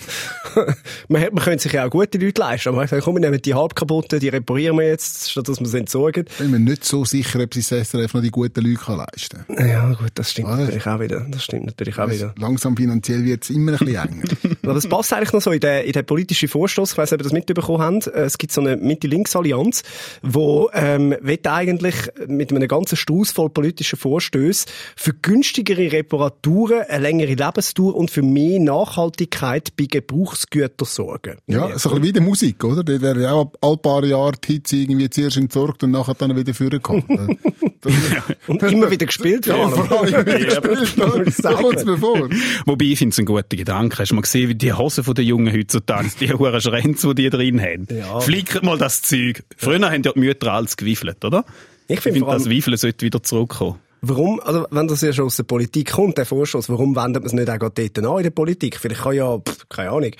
[1.07, 2.69] man, hat- man könnte sich ja auch gute Leute leisten.
[2.69, 5.59] Aber man sagt, komm, wir nehmen die halb kaputten, die reparieren wir jetzt, statt dass
[5.59, 6.25] wir sie entsorgen.
[6.38, 9.45] Bin mir nicht so sicher, ob sich das SRF noch die guten Leute kann leisten
[9.47, 9.67] kann.
[9.69, 10.59] Ja, gut, das stimmt Was?
[10.59, 11.25] natürlich auch wieder.
[11.29, 12.33] Das stimmt natürlich auch wieder.
[12.38, 14.23] Langsam finanziell wird es immer ein bisschen enger.
[14.63, 16.93] Aber das passt eigentlich noch so in den, in den politischen Vorstoß.
[16.93, 18.08] Ich weiss nicht, ob ihr das mitbekommen habt.
[18.08, 19.84] Es gibt so eine Mitte-Links-Allianz,
[20.22, 21.96] wo ähm, will eigentlich
[22.27, 28.22] mit einem ganzen Strauß voll politischen Vorstößen für günstigere Reparaturen, eine längere Lebensdauer und für
[28.22, 31.38] mehr Nachhaltigkeit bei Gebrauchsgütern sorgen.
[31.48, 32.84] Ja, so ein bisschen wie die Musik, oder?
[32.84, 36.36] Dort werden ja auch all paar Jahre die Hits irgendwie zuerst entsorgt und nachher dann
[36.36, 37.38] wieder vorgekommen.
[38.47, 39.71] Und immer wieder gespielt Ja, werden.
[39.85, 41.31] vor allem wieder gespielt, oder?
[41.31, 42.29] So kommt's mir vor.
[42.65, 43.99] Wobei, ich finde es ein guter Gedanke.
[43.99, 47.23] Hast du mal gesehen, wie die Hosen von den Jungen heutzutage, die hohen Schränze, die
[47.23, 47.87] die drin haben?
[47.89, 48.19] Ja.
[48.19, 49.43] Flickert mal das Zeug.
[49.57, 51.45] Früher haben ja die Mütter alles gewiffelt, oder?
[51.87, 53.75] Ich Ich finde vor das allem, Wiefeln sollte wieder zurückkommen.
[54.03, 57.27] Warum, also wenn das ja schon aus der Politik kommt, der Vorschuss, warum wendet man
[57.27, 58.77] es nicht auch gerade dort an in der Politik?
[58.79, 60.12] Vielleicht kann ja, pff, keine Ahnung,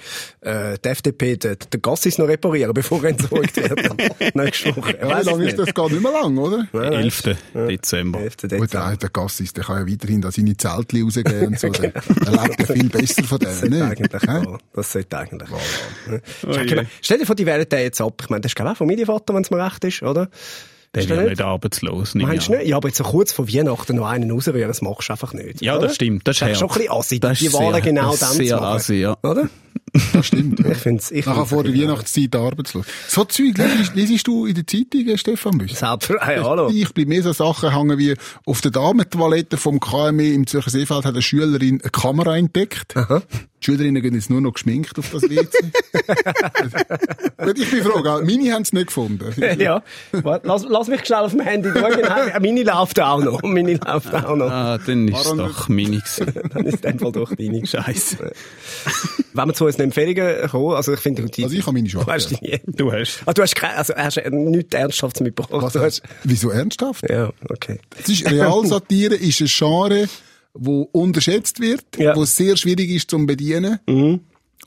[0.42, 4.34] äh, die FDP den, den Gassis noch reparieren, bevor er entsorgt wird.
[4.36, 4.92] Nächste Woche.
[4.94, 5.74] Ich Wie lange ist das?
[5.74, 6.68] Geht nicht mehr lang, oder?
[6.74, 6.94] Nein.
[6.94, 7.24] 11.
[7.54, 8.20] Dezember.
[8.20, 8.38] 11.
[8.38, 8.68] Gut, Dezember.
[8.68, 11.70] der, der Gassis, der kann ja weiterhin da seine Zeltli rausgeben und so.
[11.74, 14.14] Der, der lebt ja viel besser von Das denen, sollte nicht?
[14.16, 14.58] eigentlich gehen.
[14.74, 15.50] Das sollte eigentlich.
[15.52, 16.20] Oh Ja.
[16.66, 18.22] Schau, Stell dir vor, die wählen den jetzt ab.
[18.22, 20.30] Ich meine, das ist glaube ich auch Familienvater, wenn es mir recht ist, oder?
[20.96, 22.14] Der Ist wird nicht arbeitslos.
[22.14, 22.68] nehme Meinst ich du nicht?
[22.70, 25.60] Ja, aber jetzt so kurz vor Weihnachten noch einen rausrühren, das machst du einfach nicht.
[25.60, 25.88] Ja, oder?
[25.88, 26.28] das stimmt.
[26.28, 28.20] Das ist Das ist schon ein bisschen assi, Das die ist Wahlen sehr- genau das
[28.20, 28.76] dann ist zu sehr machen.
[28.76, 29.18] assi, ja.
[29.24, 29.50] Oder?
[30.14, 30.60] Das stimmt.
[30.60, 31.12] Ich finde es.
[31.12, 32.86] Ich Nachher find's vor der Weihnachtszeit arbeitslos.
[33.08, 33.56] So Zeug
[33.96, 35.76] liest, du in der Zeitung, Stefan Büsser?
[35.76, 36.38] Selbstverständlich.
[36.38, 36.70] Hey, hallo.
[36.74, 41.06] Ich bleibe mehr so Sachen hängen wie auf der Damentoilette vom KME im Zürcher Seefeld
[41.06, 42.96] hat eine Schülerin eine Kamera entdeckt.
[43.64, 45.48] Die Schülerinnen gehen jetzt nur noch geschminkt auf das WC.
[47.56, 49.34] Ich mich frage, meine haben es nicht gefunden.
[49.60, 52.00] Ja, Warte, lass, lass mich schnell auf dem Handy schauen.
[52.02, 53.42] Nein, Meine läuft auch noch.
[53.44, 54.50] Meine läuft auch noch.
[54.50, 56.02] Ah, dann ist es doch meine.
[56.54, 57.66] Dann ist in dem Fall doch deine.
[57.66, 58.32] Scheiße.
[59.34, 62.06] Wenn wir zu unseren Empfehlungen kommen, also ich finde, die, Also ich habe meine schon.
[62.06, 62.60] du hast die nie.
[62.66, 63.22] Du hast.
[63.26, 65.76] Ah, du hast keine, also hast nichts Ernsthaftes mitgebracht.
[65.76, 67.10] Du hast, Wieso ernsthaft?
[67.10, 67.80] ja, okay.
[68.02, 70.08] Es ist Realsatire ist ein Genre,
[70.54, 72.16] wo unterschätzt wird, Ja.
[72.16, 73.80] wo sehr schwierig ist zum bedienen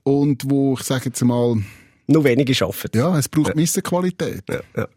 [0.03, 1.57] und wo ich sage jetzt mal,
[2.09, 2.99] Nur wenige arbeiten.
[2.99, 4.43] ja, es braucht Missenqualität.
[4.49, 4.89] Ja, ja.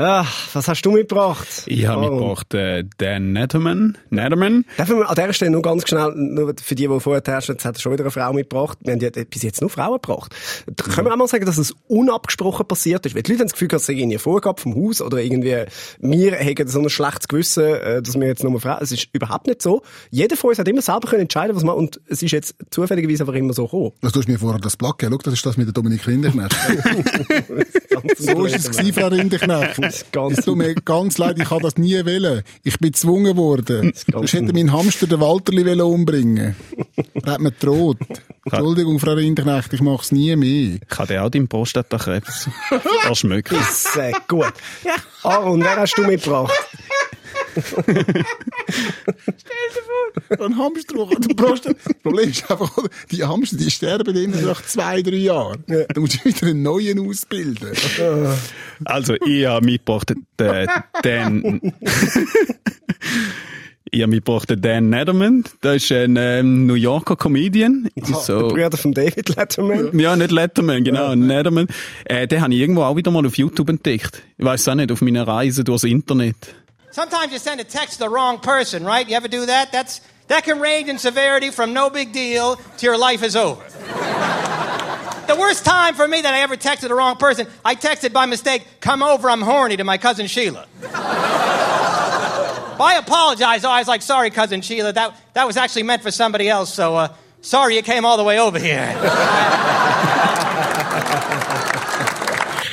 [0.00, 1.64] Ah, was hast du mitgebracht?
[1.66, 2.14] Ich habe Aaron?
[2.14, 3.98] mitgebracht äh, Dan Netterman.
[4.10, 4.64] Netterman.
[4.76, 7.64] Darf ich an dieser Stelle nur ganz schnell, nur für die, die vorher herrschen, jetzt
[7.64, 8.78] hat er schon wieder eine Frau mitgebracht.
[8.82, 10.32] Wir haben ja bis jetzt nur Frauen gebracht.
[10.66, 13.16] Da können wir auch mal sagen, dass es unabgesprochen passiert ist.
[13.16, 15.64] Weil die Leute haben das Gefühl, dass es irgendwie eine Vorgabe vom Haus oder irgendwie,
[15.98, 19.48] wir haben so ein schlechtes Gewissen, äh, dass wir jetzt nur Frauen, es ist überhaupt
[19.48, 19.82] nicht so.
[20.12, 23.24] Jeder von uns hat immer selber können entscheiden, was man, und es ist jetzt zufälligerweise
[23.24, 23.90] einfach immer so gekommen.
[24.00, 25.18] Also, du hast mir vorher das Blatt gegeben.
[25.18, 26.54] Schau, das ist das mit der Dominik Rinderknecht.
[28.16, 29.87] so ist es gewesen, Frau Rinderknecht.
[30.12, 32.42] ganz- Es tut mir ganz leid, ich habe das nie wollen.
[32.64, 33.92] Ich bin gezwungen worden.
[34.22, 36.56] Ich hätte meinen Hamster, den Walterli, wollen umbringen
[37.24, 37.98] Er hat mir gedroht.
[38.44, 40.78] Entschuldigung, Frau Rinderknecht, ich mache es nie mehr.
[40.90, 42.48] Ich habe dir auch deinen Prostatakrebs
[43.02, 43.52] verschmückt.
[43.70, 44.52] Sehr gut.
[45.22, 46.52] Aaron, wer hast du mitgebracht?
[50.38, 52.70] Ein Hamster, du brauchst, das Problem ist einfach,
[53.10, 55.64] die Hamster, die sterben immer nach zwei, drei Jahren.
[55.66, 57.70] Da musst du wieder einen neuen ausbilden.
[58.84, 60.26] Also, ich habe mitgebracht den
[61.02, 61.60] Dan...
[63.90, 65.44] Ich habe mitgebracht den Dan Netterman.
[65.60, 67.88] Das ist ein ähm, New Yorker Comedian.
[67.94, 69.98] Ist so, Brüder von David Letterman.
[69.98, 71.68] ja, nicht Letterman, genau, Netterman.
[72.04, 74.22] Äh, den habe ich irgendwo auch wieder mal auf YouTube entdeckt.
[74.36, 76.36] Ich weiß auch nicht, auf meiner Reise durchs Internet.
[76.90, 79.08] Sometimes you send a text to the wrong person, right?
[79.08, 79.72] You ever do that?
[79.72, 83.62] That's that can range in severity from no big deal to your life is over.
[85.26, 88.26] the worst time for me that I ever texted the wrong person, I texted by
[88.26, 90.66] mistake, "Come over, I'm horny" to my cousin Sheila.
[92.80, 93.64] I apologize.
[93.64, 94.92] I was like, "Sorry, cousin Sheila.
[94.92, 96.72] That that was actually meant for somebody else.
[96.72, 97.08] So uh,
[97.42, 98.94] sorry you came all the way over here."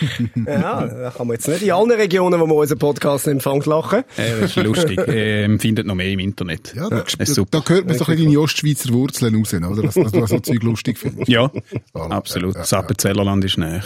[0.48, 4.00] Ja, da kann man jetzt nicht in allen Regionen, wo man unseren Podcast empfängt, lachen.
[4.18, 5.00] Äh, das ist lustig.
[5.16, 6.74] Ähm, findet noch mehr im Internet.
[6.76, 7.62] Ja, da, ist super.
[7.66, 9.82] da hört man so ein bisschen deine Ostschweizer Wurzeln raus, oder?
[9.84, 11.30] Dass, dass du so Zeug lustig findest.
[11.30, 11.50] Ja,
[11.94, 12.12] Voilà.
[12.12, 12.54] absolut.
[12.56, 12.80] Ja, Das ja.
[12.80, 13.82] Appenzellerland ist näher.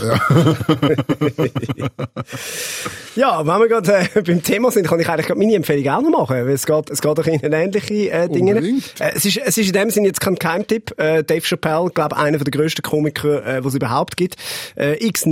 [3.15, 6.19] Ja, wenn wir gerade äh, beim Thema sind, kann ich eigentlich meine Empfehlung auch noch
[6.19, 8.55] machen, weil es geht, es geht doch in ähnliche äh, Dinge.
[8.57, 10.99] Äh, es, ist, es ist in dem Sinne jetzt kein Geheimtipp.
[10.99, 14.35] Äh, Dave Chappelle, glaube einer der grössten Komiker, äh, was es überhaupt gibt.
[14.75, 15.25] Äh, x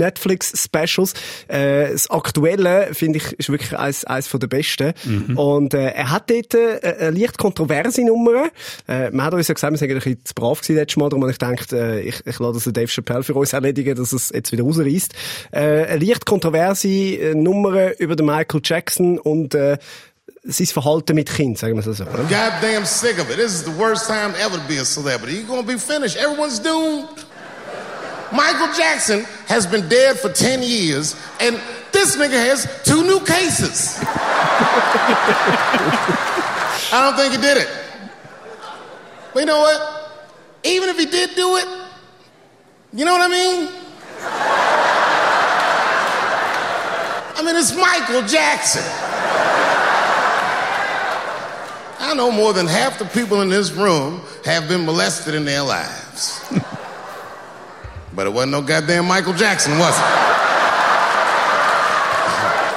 [0.80, 1.14] Netflix-Specials.
[1.48, 4.94] Äh, das Aktuelle, finde ich, ist wirklich eins, eins von der besten.
[5.36, 8.48] Und äh, er hat dort äh, eine leicht kontroverse Nummer.
[8.86, 11.08] Äh, man hat uns ja gesagt, wir sind ein bisschen zu brav gewesen letztes Mal,
[11.08, 13.94] darum habe ich gedacht, äh, ich, ich lasse das den Dave Chappelle für uns erledigen,
[13.94, 15.14] dass es jetzt wieder rausreißt.
[15.52, 19.78] Äh, eine leicht kontroverse äh, Nummer über den Michael Jackson und äh,
[20.44, 22.04] sein Verhalten mit Kind, sagen wir es so.
[22.04, 22.22] Oder?
[22.22, 23.36] Goddamn sick of it.
[23.36, 25.38] This is the worst time ever to be a celebrity.
[25.38, 26.16] You're gonna be finished.
[26.16, 27.08] Everyone's doomed.
[28.32, 31.58] Michael Jackson has been dead for 10 years, and
[31.92, 33.98] this nigga has two new cases.
[36.90, 37.68] I don't think he did it.
[39.32, 40.12] But you know what?
[40.64, 41.66] Even if he did do it,
[42.92, 43.68] you know what I mean?
[47.36, 48.82] I mean, it's Michael Jackson.
[52.00, 55.62] I know more than half the people in this room have been molested in their
[55.62, 56.40] lives.
[58.18, 60.04] but it wasn't no goddamn Michael Jackson, was it?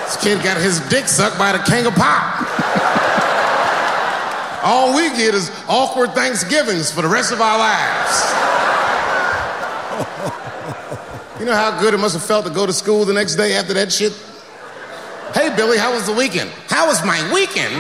[0.06, 2.46] This kid got his dick sucked by the king of pop.
[4.64, 8.22] All we get is awkward Thanksgivings for the rest of our lives.
[11.40, 13.56] You know how good it must have felt to go to school the next day
[13.56, 14.14] after that shit?
[15.34, 16.52] Hey, Billy, how was the weekend?
[16.68, 17.74] How was my weekend?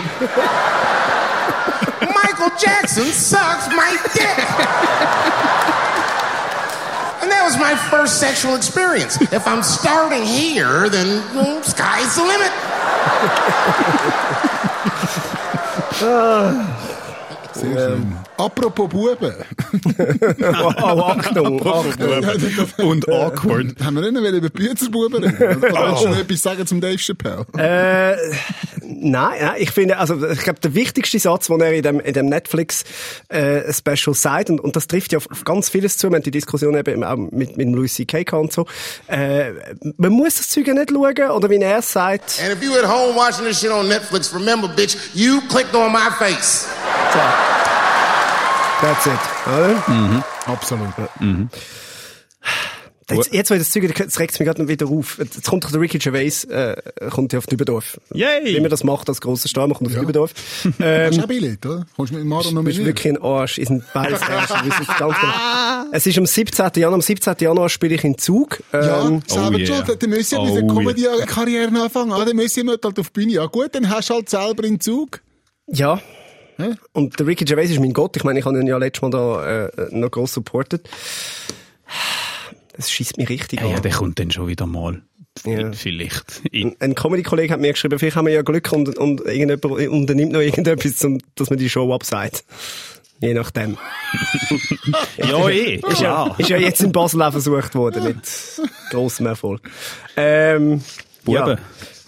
[2.10, 5.78] Michael Jackson sucks my dick.
[7.41, 9.19] And that was my first sexual experience.
[9.21, 12.51] If I'm starting here, then well, sky's the limit.
[17.54, 18.17] Sehr schön.
[18.38, 19.17] Apropos Buben.
[20.82, 22.88] oh, Achtung, Achtung.
[22.88, 23.75] Und awkward.
[23.84, 25.63] Haben wir nicht noch über die Büzerbuben reden?
[25.63, 27.45] Oder willst du noch etwas sagen zum Dave Chappelle?
[27.58, 28.15] Äh,
[29.01, 32.13] nein, nein, ich finde, also ich glaube, der wichtigste Satz, den er in dem, in
[32.13, 32.83] dem Netflix
[33.29, 36.31] äh, Special sagt, und, und das trifft ja auf, ganz vieles zu, wir haben die
[36.31, 38.23] Diskussion eben auch mit, mit dem Louis C.K.
[38.23, 38.65] gehabt und so,
[39.07, 39.51] äh,
[39.97, 42.85] man muss das Zeug ja nicht schauen, oder wie er sagt, And if you at
[42.85, 46.67] home watching this shit on Netflix, remember, bitch, you clicked on my face.
[48.81, 50.23] that's it, oder?
[50.45, 50.89] Absolut.
[53.15, 55.17] Jetzt, jetzt, wo ich das Zeug, jetzt regt es mich gerade wieder auf.
[55.19, 56.76] Jetzt kommt doch der Ricky Gervais, äh,
[57.10, 58.00] kommt ja auf Dübendorf.
[58.13, 58.56] Yay!
[58.56, 60.00] Wie man das macht als grosser Star, man kommt auf Ja.
[60.02, 60.32] Dübendorf.
[60.34, 61.86] Hast du Ähm, ein Billett, oder?
[61.95, 63.58] Kommst du mit Maro noch Du bist mit wirklich ein Arsch.
[63.58, 64.50] Ist ein beides Arsch.
[64.80, 65.13] Es genau.
[65.93, 66.69] Es ist am 17.
[66.76, 66.93] Januar.
[66.95, 67.36] Am 17.
[67.39, 68.62] Januar spiele ich in Zug.
[68.74, 69.84] Ja, Ähm, selber oh yeah.
[69.86, 70.04] schuld.
[70.04, 71.26] Dann müssen wir Oh mit der yeah.
[71.26, 72.12] Comedy-Karriere anfangen.
[72.13, 73.32] Ah, Dann müssen wir halt auf die Bühne.
[73.34, 75.21] Ja gut, dann hast du halt selber in Zug.
[75.67, 76.00] ja.
[76.58, 76.76] Hä?
[76.91, 78.15] Und der Ricky Gervais ist mein Gott.
[78.17, 80.88] Ich meine, ich habe ihn ja letztes Mal da äh, noch gross supportet.
[82.75, 83.81] Das schießt mich richtig Ja, ja, an.
[83.81, 85.01] der kommt dann schon wieder mal.
[85.45, 85.71] Ja.
[85.71, 86.41] Vielleicht.
[86.51, 90.34] Ich, Ein- Comedy-Kollege hat mir geschrieben, vielleicht haben wir ja Glück und, und irgendjemand unternimmt
[90.34, 91.05] noch irgendetwas,
[91.36, 92.43] dass man die Show abseit.
[93.21, 93.77] Je nachdem.
[95.17, 95.75] ja, eh.
[95.88, 98.17] Ist ja, ist ja jetzt in Basel auch versucht worden, mit
[98.89, 99.62] grossem Erfolg.
[100.17, 100.81] Ähm,
[101.23, 101.36] Buben.
[101.49, 101.57] Ja.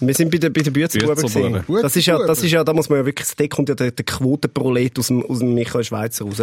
[0.08, 1.64] Wir sind bei den, bei den gewesen.
[1.82, 3.92] Das ist ja, das ist ja, da muss man ja wirklich, da kommt ja der,
[3.92, 6.38] der Quotenprolet aus dem, aus dem Michael Schweizer raus.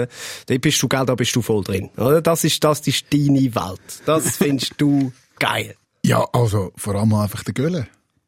[0.46, 1.90] Da bist du, gell, da bist du voll drin.
[1.96, 2.22] Oder?
[2.22, 3.80] Das ist, das ist deine Welt.
[4.06, 5.74] Das findest du geil.
[6.04, 7.86] Ja, also vor allem einfach der Gölle.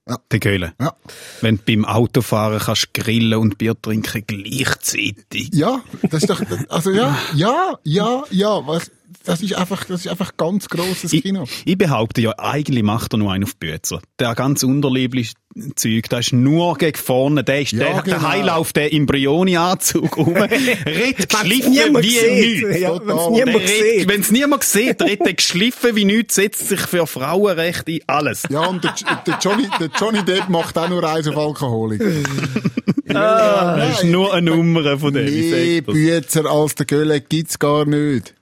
[0.08, 0.16] Ja.
[0.32, 0.74] Der Göhle.
[0.80, 0.94] Ja.
[1.42, 5.50] Wenn du beim Autofahren kannst grillen und Bier trinken gleichzeitig.
[5.52, 8.90] Ja, das ist doch, also ja, ja, ja, ja, was,
[9.24, 11.44] das ist einfach, das ist einfach ganz grosses Ich, Kino.
[11.64, 14.00] ich behaupte ja, eigentlich macht er nur einen auf Bützer.
[14.18, 15.34] Der ganz unterliebliche
[15.76, 18.28] Zeug, der ist nur gegen vorne, der ist Ja, der, der genau.
[18.28, 20.34] Heilauf, der Embryoni-Anzug rum,
[20.86, 22.62] redet geschliffen niemand wie sieht.
[22.64, 22.80] nichts.
[22.80, 23.08] Ja, Total.
[24.08, 25.02] wenn's niemand Der sieht.
[25.02, 28.44] Redet er geschliffen wie nichts, setzt sich für Frauenrechte ein, alles.
[28.50, 28.94] Ja, und der,
[29.26, 32.02] der, Johnny, der Johnny Depp macht auch nur eins auf Alkoholik.
[33.04, 35.26] Das ist nur eine Nummer von dem.
[35.26, 35.80] ich Nee.
[35.82, 38.32] Büzer als der Gölle gibt's gar nicht.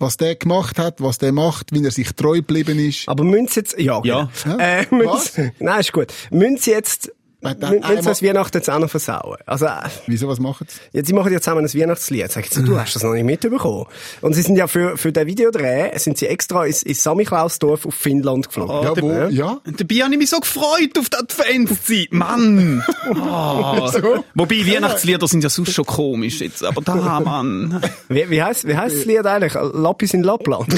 [0.00, 3.06] Was der gemacht hat, was der macht, wie er sich treu geblieben ist.
[3.08, 4.30] Aber müssen sie jetzt, ja, Ja.
[4.42, 4.56] genau.
[4.58, 5.32] Äh, müssen Was?
[5.60, 6.12] nein, ist gut.
[6.30, 9.36] Müssen sie jetzt müssen einmal- das Weihnachten jetzt auch noch versauen.
[9.46, 9.70] Also, äh,
[10.06, 10.78] Wieso, was machen sie?
[10.92, 12.30] Jetzt, sie machen ja zusammen ein Weihnachtslied.
[12.30, 13.86] Sagen sie, du hast das noch nicht mitbekommen.
[14.20, 17.94] Und sie sind ja für, für den Videodreh, sind sie extra ins, ins Samichlausdorf auf
[17.94, 18.82] Finnland geflogen.
[18.82, 19.12] Ja, wo?
[19.30, 19.58] Ja?
[19.66, 22.12] Und dabei habe ich mich so gefreut auf die Adventszeit.
[22.12, 22.84] Mann!
[23.12, 23.90] Oh.
[24.34, 26.64] Wobei, Weihnachtslieder sind ja sonst schon komisch jetzt.
[26.64, 27.80] Aber da, Mann.
[28.08, 29.54] Wie, wie heisst, wie heisst das Lied eigentlich?
[29.54, 30.68] Lappis in Lappland?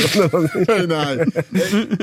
[0.69, 1.33] Nein, nein.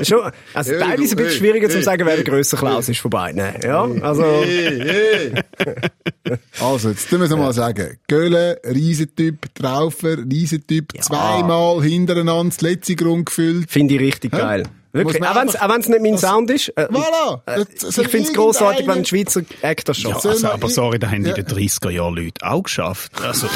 [0.02, 2.56] Schon, also Hey, teilweise ein bisschen hey, schwieriger zu hey, sagen, wer der hey, grösste
[2.56, 3.42] Klaus ist von beiden.
[3.64, 5.34] Ja, also, Hey,
[5.64, 6.36] hey.
[6.60, 7.96] Also, jetzt müssen wir mal sagen.
[8.06, 13.70] Göhlen, Riesentyp, Traufer, Riesentyp, zweimal hintereinander das letzte Grund gefüllt.
[13.70, 14.64] finde ich richtig geil.
[14.92, 15.22] Wirklich.
[15.22, 16.68] Auch auch wenn's nicht mein das- Sound ist.
[16.76, 17.40] Äh, Voilà.
[17.46, 20.22] äh, Das ich finde es grossartig, wenn ein Schweizer Act das Ja, schafft.
[20.22, 21.34] Soll also, aber sorry, da haben Ja.
[21.34, 23.12] in den 30er Jahren Leute auch geschafft.
[23.22, 23.46] Also,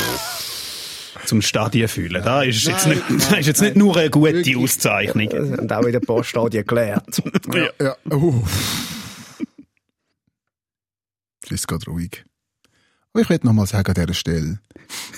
[1.26, 2.22] zum Stadien fühlen.
[2.24, 4.56] Da ist jetzt Nein, nicht, das ist jetzt nicht nur eine gute Wirklich.
[4.56, 5.28] Auszeichnung.
[5.32, 7.22] Haben auch in ein paar Stadien gelernt.
[7.52, 7.68] Ja.
[7.80, 7.96] ja.
[8.14, 8.42] Uh.
[11.52, 12.24] Es gerade ruhig.
[13.12, 14.60] Aber ich möchte noch mal sagen an dieser Stelle.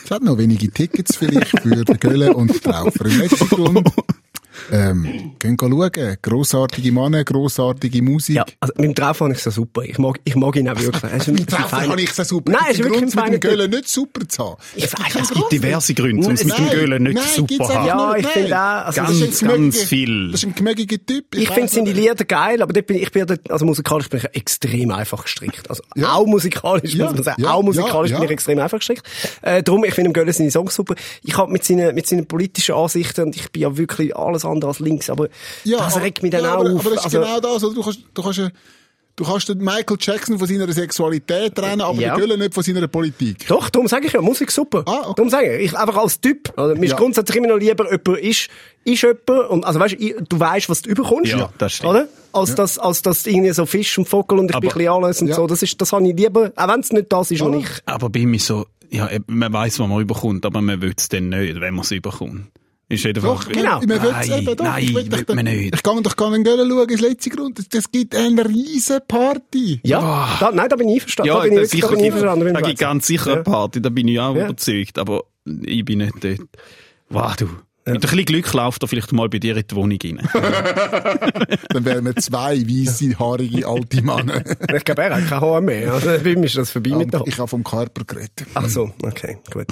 [0.05, 3.07] Es hat noch wenige Tickets vielleicht für Gölle und den Traufer.
[3.07, 3.85] Im letzten.
[4.73, 5.91] Ähm, gehen schauen.
[6.23, 8.37] Grossartige Männer, grossartige Musik.
[8.37, 9.83] Ja, also mit dem Traufer habe ich so super.
[9.83, 11.05] Ich mag, ich mag ihn auch wirklich.
[11.05, 12.53] Ein- Mit Traufer feiner- habe ich so super.
[12.53, 13.71] Nein, Gibt's ist wirklich Grund, mit dem Typ.
[13.71, 14.57] nicht super zu haben.
[14.77, 17.75] Ich weiß, Es gibt diverse Gründe, um es mit dem Göhlen nicht nein, super zu
[17.75, 17.87] haben.
[17.87, 20.31] Ja, ich finde auch, also Das ist Ganz, ein ganz viel.
[20.33, 21.35] Das ist ein gemögiger Typ.
[21.35, 21.93] Ich finde weiss seine.
[21.93, 25.69] Lieder geil, aber dort bin, ich bin also musikalisch bin ich extrem einfach gestrickt.
[25.71, 26.15] Also Ja.
[26.15, 27.43] auch musikalisch, Ja, muss man sagen.
[27.43, 29.03] ja, auch musikalisch bin ich extrem einfach gestrickt.
[29.43, 30.95] Äh, darum, ich finde im Göller seine Songs super.
[31.23, 34.71] Ich habe mit seinen, mit seinen politischen Ansichten, und ich bin ja wirklich alles andere
[34.71, 35.29] als links, aber
[35.65, 36.81] das regt mich dann ja, auch aber, auf.
[36.87, 37.75] Aber das ist also, genau das, oder?
[37.75, 38.51] Du kannst, du kannst, ja-
[39.17, 42.15] du kannst den Michael Jackson von seiner Sexualität trennen, aber Ja.
[42.15, 43.47] den Gölle nicht von seiner Politik.
[43.49, 44.83] Doch, darum sage ich ja, Musik super.
[44.87, 45.13] Ah, okay.
[45.17, 46.97] Darum sage ich, ich einfach als Typ, also, mir ist Ja.
[46.99, 48.49] grundsätzlich immer noch lieber, jemand ist,
[48.85, 51.33] ist jemand, und, also weißt, ich- du weißt, was du überkommst.
[51.33, 51.91] Ja, das stimmt.
[51.91, 52.09] Oder?
[52.33, 54.93] Als das, als das irgendwie so Fisch und Vogel und ich bin Aber- ein bisschen
[55.05, 55.35] alles und Ja.
[55.37, 57.67] so, das ist, das habe ich lieber, auch wenn es nicht das ist, was ich,
[57.87, 61.31] Aber bei mir so, ja, man weiß, was man überkommt, aber man will es dann
[61.31, 62.49] nicht, wenn man es überkommt.
[62.89, 63.81] Ist einfach, Doch, Genau.
[63.81, 64.65] Man Nein, eben, doch.
[64.65, 65.75] nein, ich will man nicht.
[65.75, 67.75] Ich kann doch Gölle schauen, das letzte Grund.
[67.75, 69.81] Das gibt eine riesen Party.
[69.83, 71.29] Ja, da, nein, da bin ich einverstanden.
[71.29, 72.13] Ja, da bin ich, das wirklich- da sicher, bin ich
[72.45, 73.43] dem da gibt ganz sicher eine.
[73.43, 74.45] Party, da bin ich auch Ja.
[74.45, 75.25] überzeugt, aber
[75.65, 76.41] ich bin nicht dort.
[77.09, 77.49] Wow, du.
[77.87, 80.29] Mit ein bisschen Glück läuft er vielleicht mal bei dir in die Wohnung rein.
[81.69, 84.43] Dann wären wir zwei weisse, haarige, alte Männer.
[84.75, 85.93] Ich glaube, er hat kein Haar mehr.
[85.93, 88.45] Also, bei ihm ist das vorbei mit der ich habe vom Körper geredet.
[88.55, 89.67] Ach so, okay, gut.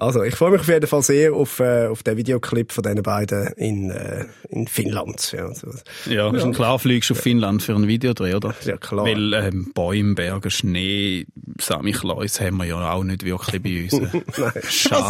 [0.00, 3.02] Also, ich freue mich auf jeden Fall sehr auf, äh, auf den Videoclip von diesen
[3.02, 5.32] beiden in, äh, in Finnland.
[5.32, 5.68] Ja, also,
[6.08, 8.54] Ja, ist klar, fliegst du auf Finnland für ein Videodreh, oder?
[8.64, 9.04] Ja, klar.
[9.04, 11.26] Weil ähm, Bäume, Berge, Schnee,
[11.60, 13.92] Samichlaus haben wir ja auch nicht wirklich bei uns.
[14.36, 14.54] Was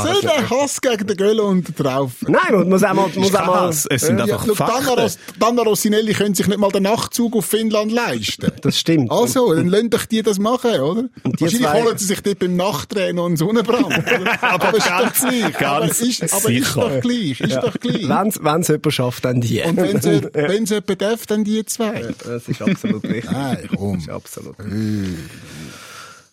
[0.02, 0.20] soll Schade.
[0.22, 2.30] der Hass gegen den Gölle und den Traufer?
[2.44, 4.46] Nein, man muss auch mal, muss Ist auch kein mal, Hass, es sind Ja, einfach
[4.46, 4.86] schau, Fakten.
[4.86, 8.52] Dana, Ros Dana Rossinelli können sich nicht mal den Nachtzug auf Finnland leisten.
[8.62, 9.10] das stimmt.
[9.10, 11.02] Also, dann lassen doch die das machen, oder?
[11.24, 13.86] die Wahrscheinlich zwei- holen sie sich dort beim Nachtdrehen noch einen Sonnenbrand.
[13.86, 14.42] Oder?
[14.42, 15.58] aber ist doch gleich.
[15.58, 17.40] ganz aber ist, aber ist doch gleich.
[17.40, 18.08] Ist doch gleich.
[18.08, 19.60] Wenn's, wenn's jemand schafft, dann die.
[19.62, 22.14] Und wenn sie, wenn sie jemand darf, dann die zwei.
[22.24, 23.30] Das ist absolut richtig.
[23.30, 23.94] Nein, komm.
[23.94, 25.18] Das ist absolut richtig.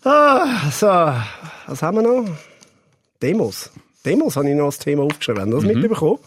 [0.03, 0.87] Ah, so,
[1.67, 2.29] was haben wir noch?
[3.21, 3.69] Demos.
[4.07, 5.41] Demos habe ich noch als Thema aufgeschrieben.
[5.41, 6.19] Haben das mitbekommen?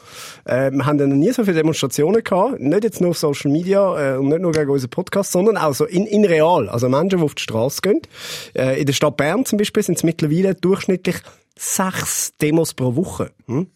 [0.45, 2.61] Äh, wir haben dann noch nie so viele Demonstrationen gehabt.
[2.61, 5.75] Nicht jetzt nur auf Social Media äh, und nicht nur gegen unseren Podcast, sondern auch
[5.75, 6.69] so in, in real.
[6.69, 8.03] Also Menschen, die auf die Straße gehen.
[8.55, 11.17] Äh, in der Stadt Bern zum Beispiel sind es mittlerweile durchschnittlich
[11.57, 13.31] sechs Demos pro Woche.
[13.47, 13.69] Hm?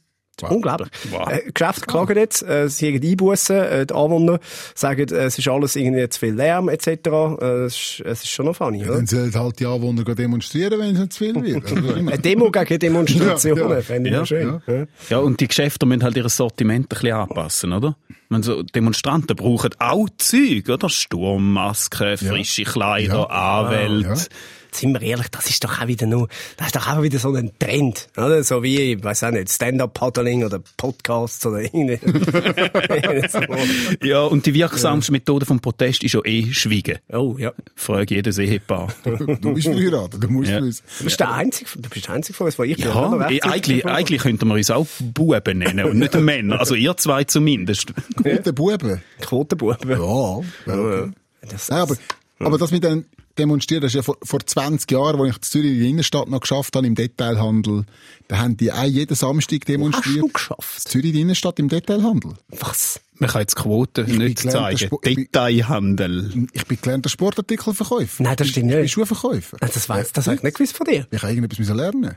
[0.42, 0.88] Ist Unglaublich.
[1.10, 1.28] Wow.
[1.30, 4.40] Äh, Geschäfte klagen jetzt, äh, sie haben Einbussen, äh, die Anwohner
[4.74, 6.86] sagen, äh, es ist alles irgendwie zu viel Lärm etc.
[6.88, 8.96] Äh, es, ist, es ist schon noch funny, oder?
[8.96, 11.64] Dann sollen halt die Anwohner gehen demonstrieren, wenn es nicht zu viel wird.
[11.74, 11.94] Also.
[11.94, 13.82] Eine Demo gegen Demonstrationen, Ja, ja.
[13.82, 14.60] fände ich Ja, schön.
[14.66, 14.86] Ja.
[15.10, 17.96] Ja, und die Geschäfte müssen halt ihr Sortiment ein bisschen anpassen, oder?
[18.28, 20.88] Wenn so Demonstranten brauchen auch Zeug, oder?
[20.88, 24.26] Sturmmasken, frische Kleider, Anwälte.
[24.74, 24.78] Ja.
[24.80, 27.32] Sind wir ehrlich, das ist doch auch wieder nur, das ist doch auch wieder so
[27.34, 28.42] ein Trend, oder?
[28.42, 31.98] So wie, ich weiß auch nicht, Stand-Up-Paddling oder Podcasts oder irgendwie.
[34.02, 36.98] Ja, und die wirksamste Methode vom Protest ist ja eh Schweigen.
[37.12, 37.52] Oh, ja.
[37.74, 38.88] Frage jedes Ehepaar.
[39.04, 40.62] Du bist verheiratet, du musst Ja.
[40.62, 40.82] wissen.
[40.98, 42.86] Du bist der Einzige, du bist der Einzige von uns, der ich bin.
[42.86, 46.60] Ja, eh, eigentlich, eigentlich könnten wir uns auch Buben nennen und nicht Männer.
[46.60, 47.92] Also ihr zwei zumindest.
[48.16, 49.02] Gute Buben.
[49.20, 49.90] Quotenbuben.
[49.90, 50.40] Ja.
[50.66, 51.08] ja.
[51.48, 51.96] Das, Nein, aber,
[52.38, 53.04] aber das mit den
[53.38, 56.28] Demonstrieren, das ist ja vor, vor 20 Jahren, als ich in Zürich in der Innenstadt
[56.28, 57.84] noch geschafft habe, im Detailhandel,
[58.28, 60.22] da haben die auch jeden Samstag hast demonstriert.
[60.22, 60.88] du geschafft?
[60.88, 62.34] Zürich in der Innenstadt im Detailhandel.
[62.60, 63.00] Was?
[63.18, 64.76] Man kann jetzt Quoten nicht zeigen.
[64.78, 66.46] Spo- ich bin- Detailhandel.
[66.52, 68.22] Ich bin gelernter Sportartikelverkäufer.
[68.22, 68.92] Nein, das stimmt Ich bin nicht.
[68.92, 69.56] Schuhverkäufer.
[69.60, 71.06] Das weiss, das habe ich nicht gewusst von dir.
[71.10, 72.16] Ich habe irgendetwas lernen.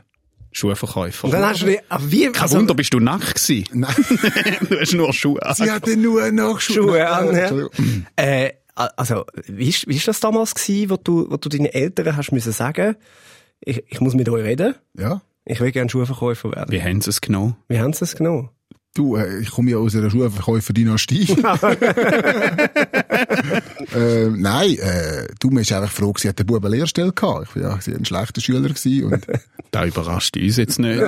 [0.50, 1.26] Schuhverkäufer.
[1.26, 3.66] Und dann hast du dich, ah, wie, Kein Wunder, bist du nackt gewesen.
[3.74, 3.94] Nein.
[4.68, 5.54] du hast nur Schuhe an.
[5.54, 6.74] Sie hatte nur Nachschuhe.
[6.74, 7.68] Schuhe an, ja.
[8.16, 12.16] Äh, also, wie ist, wie ist das damals gewesen, wo du, wo du deinen Eltern
[12.16, 12.96] hast müssen sagen,
[13.60, 14.74] ich, ich muss mit euch reden?
[14.96, 15.20] Ja.
[15.44, 16.70] Ich will gerne Schuhverkäufer werden.
[16.70, 17.56] Wie haben sie es genommen?
[17.68, 18.50] Wie haben sie es genommen?
[18.98, 21.28] Du, äh, ich komme ja aus einer Schuhverkäufer-Dynastie.
[23.94, 27.46] äh, nein, äh, du, mir ist einfach froh, sie hat den Buben eine Lehrstelle gehabt.
[27.48, 29.24] Ich war ja ein schlechter Schüler gewesen und
[29.70, 31.00] Da überrascht uns jetzt nicht.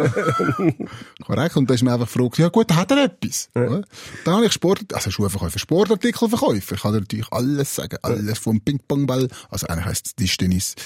[1.26, 1.56] korrekt.
[1.56, 3.48] Und da ist mir einfach froh ja gut, da hat er etwas.
[3.56, 3.82] oder?
[4.24, 6.74] Dann habe ich Sport, also Schuhverkäufer, Sportartikelverkäufer.
[6.76, 7.96] Ich kann dir natürlich alles sagen.
[8.02, 10.76] Alles vom Ping-Pong-Ball, also eigentlich heisst es Tischtennis.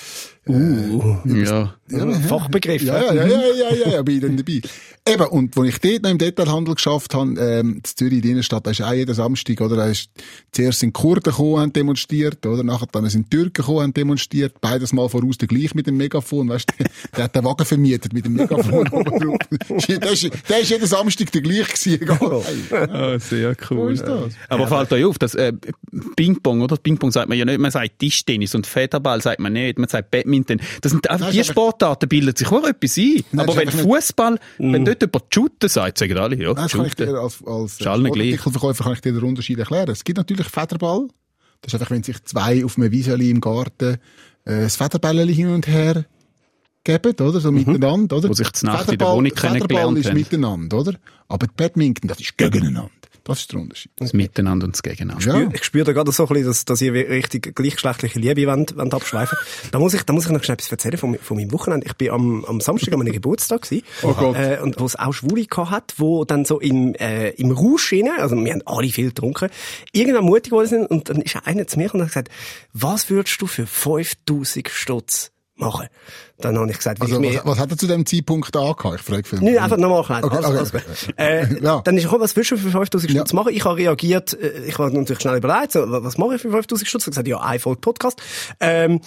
[0.46, 1.74] Uh, ja.
[1.90, 2.12] Ja, ja.
[2.12, 2.82] Fachbegriff.
[2.82, 4.60] Ja, ja, ja, ja, ja, ja, ja, bin ich dann dabei.
[5.06, 8.30] Eben, und wo ich dort noch im Detailhandel geschafft habe, ähm, in Zürich in der
[8.30, 10.08] Innenstadt, da ist auch jeden Samstag, oder, da ist,
[10.52, 14.94] zuerst sind Kurden gekommen, haben demonstriert, oder, nachher dann sind Türken gekommen, haben demonstriert, beides
[14.94, 16.84] mal voraus der gleich mit dem Megafon, weißt du,
[17.16, 19.86] der hat den Wagen vermietet mit dem Megafon oben drauf.
[19.86, 22.42] Der ist, der ist jeden Samstag der gleich gewesen, egal.
[22.94, 23.92] Ah, sehr cool.
[23.92, 24.32] ist das.
[24.48, 25.52] Aber fällt euch auf, dass äh,
[26.16, 26.76] Ping-Pong, oder?
[26.76, 30.10] Ping-Pong sagt man ja nicht, man sagt Tischtennis und Federball sagt man nicht, man sagt
[30.10, 30.33] Badminton.
[30.42, 33.24] Das sind einfach, die Sportarten bilden sich auch etwas ein.
[33.32, 36.94] Nein, Aber wenn Fußball, wenn dort jemand shooten sagt, sagen alle, ja, Nein, kann ich
[36.94, 37.78] dir als, als.
[37.78, 39.90] Sportartikelverkäufer kann ich dir den Unterschied erklären.
[39.90, 41.08] Es gibt natürlich Federball.
[41.60, 43.98] Das ist einfach, wenn sich zwei auf einem Wieseli im Garten
[44.44, 46.04] äh, das Federbällchen hin und her
[46.84, 47.40] geben, oder?
[47.40, 48.28] So miteinander, oder?
[48.28, 48.30] Mhm.
[48.30, 50.94] Wo sich zur Nacht in der Wohnung kennengelernt ist miteinander, oder?
[51.28, 52.90] Aber die Badminton, das ist gegeneinander.
[53.24, 53.90] Das ist der Unterschied.
[53.96, 55.40] Das Miteinander und das Gegeneinander.
[55.40, 55.48] Ja.
[55.52, 58.92] Ich spüre da gerade so ein bisschen, dass, dass ihr richtig gleichgeschlechtliche Liebe wollt, wollt
[58.92, 59.38] abschweifen.
[59.72, 61.86] Da muss ich, da muss ich noch schnell etwas erzählen von, von meinem Wochenende.
[61.86, 63.84] Ich bin am, am Samstag an meinem Geburtstag gewesen.
[64.02, 64.36] Oh Gott.
[64.36, 67.92] Äh, und wo es auch Schwule gehabt hat, wo dann so im, äh, im Rausch
[67.94, 69.48] rein, also wir haben alle viel getrunken,
[69.92, 72.28] irgendwann mutig geworden sind und dann ist einer zu mir und hat gesagt,
[72.74, 75.86] was würdest du für 5000 Stutz machen?
[76.38, 78.96] Dann habe ich gesagt, Also, ich mir, was, was hat er zu dem Zeitpunkt angehabt?
[78.96, 80.24] Ich frage für Nein, einfach nochmal klein.
[80.24, 80.80] Okay, also, okay.
[80.88, 81.80] also, äh, Ja.
[81.84, 83.20] Dann ist gekommen, was willst du für 5000 Ja.
[83.20, 83.52] Stutz machen?
[83.54, 86.50] Ich habe reagiert, äh, ich habe natürlich schnell überlegt, so, wa- was mache ich für
[86.50, 87.02] 5000 Stutz?
[87.02, 88.20] Ich habe gesagt, ja, ein Folge Podcast.
[88.58, 89.00] Ähm,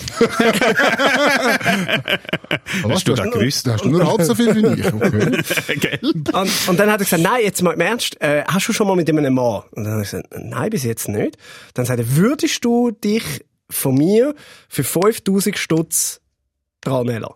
[2.83, 3.67] Was, Hast du das gewusst?
[3.67, 4.93] Hast du nur halb so viel wie ich?
[4.93, 5.99] Okay.
[6.33, 6.33] Und,
[6.69, 8.95] und dann hat er gesagt, nein, jetzt mal im Ernst, äh, hast du schon mal
[8.95, 9.63] mit einem Mann?
[9.71, 11.37] Und dann habe ich gesagt, nein, bis jetzt nicht.
[11.73, 14.33] Dann sagt er, würdest du dich von mir
[14.69, 16.21] für 5000 Stutz
[16.89, 17.33] dran lassen?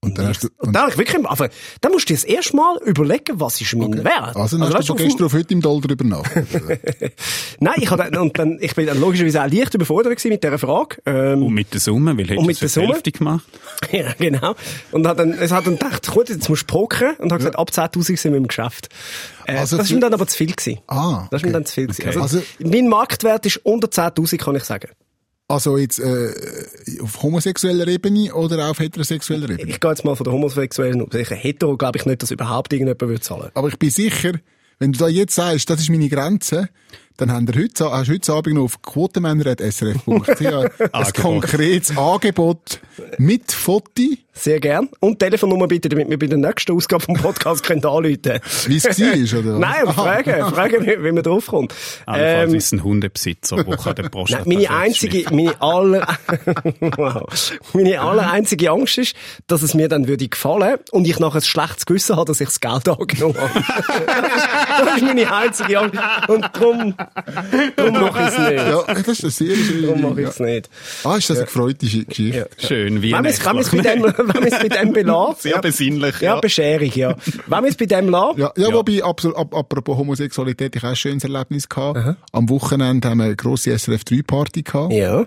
[0.00, 1.48] Und dann hast du, Und dann habe ich wirklich, aber
[1.80, 4.36] dann musst du dir das erste Mal überlegen, was ist mein Wert.
[4.36, 6.22] also, dann weißt hast du auf von gestern auf heute im Dollar drüber nach.
[7.60, 10.44] Nein, ich, hab dann, und dann, ich bin dann logischerweise auch leicht überfordert gewesen mit
[10.44, 10.98] dieser Frage.
[11.04, 12.92] Ähm, Und mit der Summe, weil hättest Und du mit es der für Summe?
[12.94, 13.44] Hälfte gemacht.
[13.92, 14.54] ja, genau.
[14.92, 17.16] Und hat dann, es hat dann gedacht, gut, jetzt musst du pokern.
[17.16, 18.88] Und hat gesagt, ab 10.000 sind wir im Geschäft.
[19.46, 20.78] Äh, Also das ist mir dann aber zu viel gewesen.
[20.86, 21.52] Ah, Das ist mir okay.
[21.54, 22.08] dann zu viel gewesen.
[22.08, 22.20] Okay.
[22.20, 24.90] Also, Also- mein Marktwert ist unter 10.000, kann ich sagen.
[25.50, 26.30] Also jetzt äh,
[27.00, 29.70] auf homosexueller Ebene oder auf heterosexueller Ebene?
[29.70, 31.14] Ich gehe jetzt mal von der Homosexuellen aus.
[31.14, 33.50] Ich hetero glaube ich nicht, dass überhaupt irgendjemand würde zahlen.
[33.54, 34.32] Aber ich bin sicher,
[34.78, 36.68] wenn du da jetzt sagst, das ist meine Grenze,
[37.18, 40.40] dann haben wir heute, hast du heute Abend noch auf quotenmänner.srf.ch
[40.92, 42.80] ein konkretes Angebot
[43.18, 44.88] mit Foti, Sehr gern.
[45.00, 48.84] Und Telefonnummer bitte, damit wir bei der nächsten Ausgabe vom Podcast können anrufen wie es
[48.84, 49.58] war, oder?
[49.58, 51.74] Nein, fragen, fragen, wie, wie man draufkommt.
[52.06, 56.06] Allenfalls Ähm, ist es ein Hundebesitzer, der kann den Nein, Prostata meine einzige, meine aller,
[56.80, 57.58] wow.
[57.72, 59.16] meine aller einzige Angst ist,
[59.48, 62.48] dass es mir dann würde gefallen und ich nachher ein schlechtes Gewissen habe, dass ich
[62.48, 63.64] das Geld angenommen habe.
[64.84, 65.98] das ist meine einzige Angst.
[66.28, 66.94] Und darum,
[67.76, 68.56] darum mache ich es nicht.
[68.56, 70.70] Ja, das ist eine sehr schöne Darum mache ich es nicht.
[71.04, 72.48] Ah, ist das eine gefreute Geschichte?
[72.58, 75.36] Schön, wie es wenn wir es bei dem, wenn bei dem belassen.
[75.38, 76.40] Sehr besinnlich, Ja, ja.
[76.40, 77.16] Bescherung, ja.
[77.46, 78.40] Wenn wir es bei dem lassen.
[78.40, 82.16] Ja, ja, wobei, absolut, ap apropos Homosexualität, ich habe ein schönes Erlebnis gehabt.
[82.32, 84.92] Am Wochenende haben wir eine grosse SRF-3-Party gehabt.
[84.92, 85.24] Ja.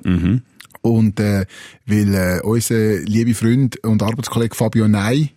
[0.81, 1.45] Und, äh,
[1.85, 5.31] weil, äh, unser liebe Freund und Arbeitskollege Fabio Ney,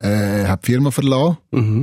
[0.00, 1.38] äh, hat die Firma verlassen.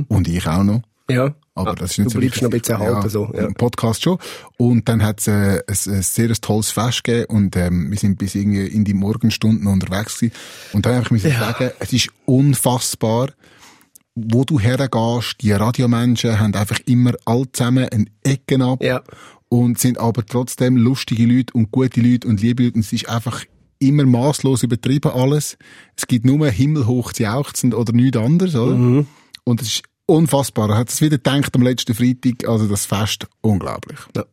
[0.08, 0.82] Und ich auch noch.
[1.10, 1.34] Ja.
[1.58, 3.30] Aber Ah, das ist nicht du so bleibst noch ein bisschen erhalten, ja, so.
[3.34, 3.46] Ja.
[3.46, 4.18] Im Podcast schon.
[4.56, 8.18] Und dann hat es äh, ein, ein sehr tolles Fest gegeben und ähm, wir sind
[8.18, 10.34] bis irgendwie in die Morgenstunden unterwegs gewesen.
[10.72, 13.28] Und da habe ich mir sagen, es ist unfassbar,
[14.14, 19.02] wo du hergehst, die Radiomenschen haben einfach immer all zusammen ein Ecken ab Ja.
[19.48, 23.08] und sind aber trotzdem lustige Leute und gute Leute und liebe Leute und es ist
[23.08, 23.44] einfach
[23.78, 25.56] immer maßlos übertrieben alles.
[25.96, 28.74] Es gibt nur himmelhoch zu jauchzen oder nichts anderes, oder?
[28.74, 29.06] Mhm.
[29.44, 30.70] Und es ist unfassbar.
[30.70, 33.98] Er hat es wieder gedacht am letzten Freitag, also das Fest, unglaublich.
[34.14, 34.24] Das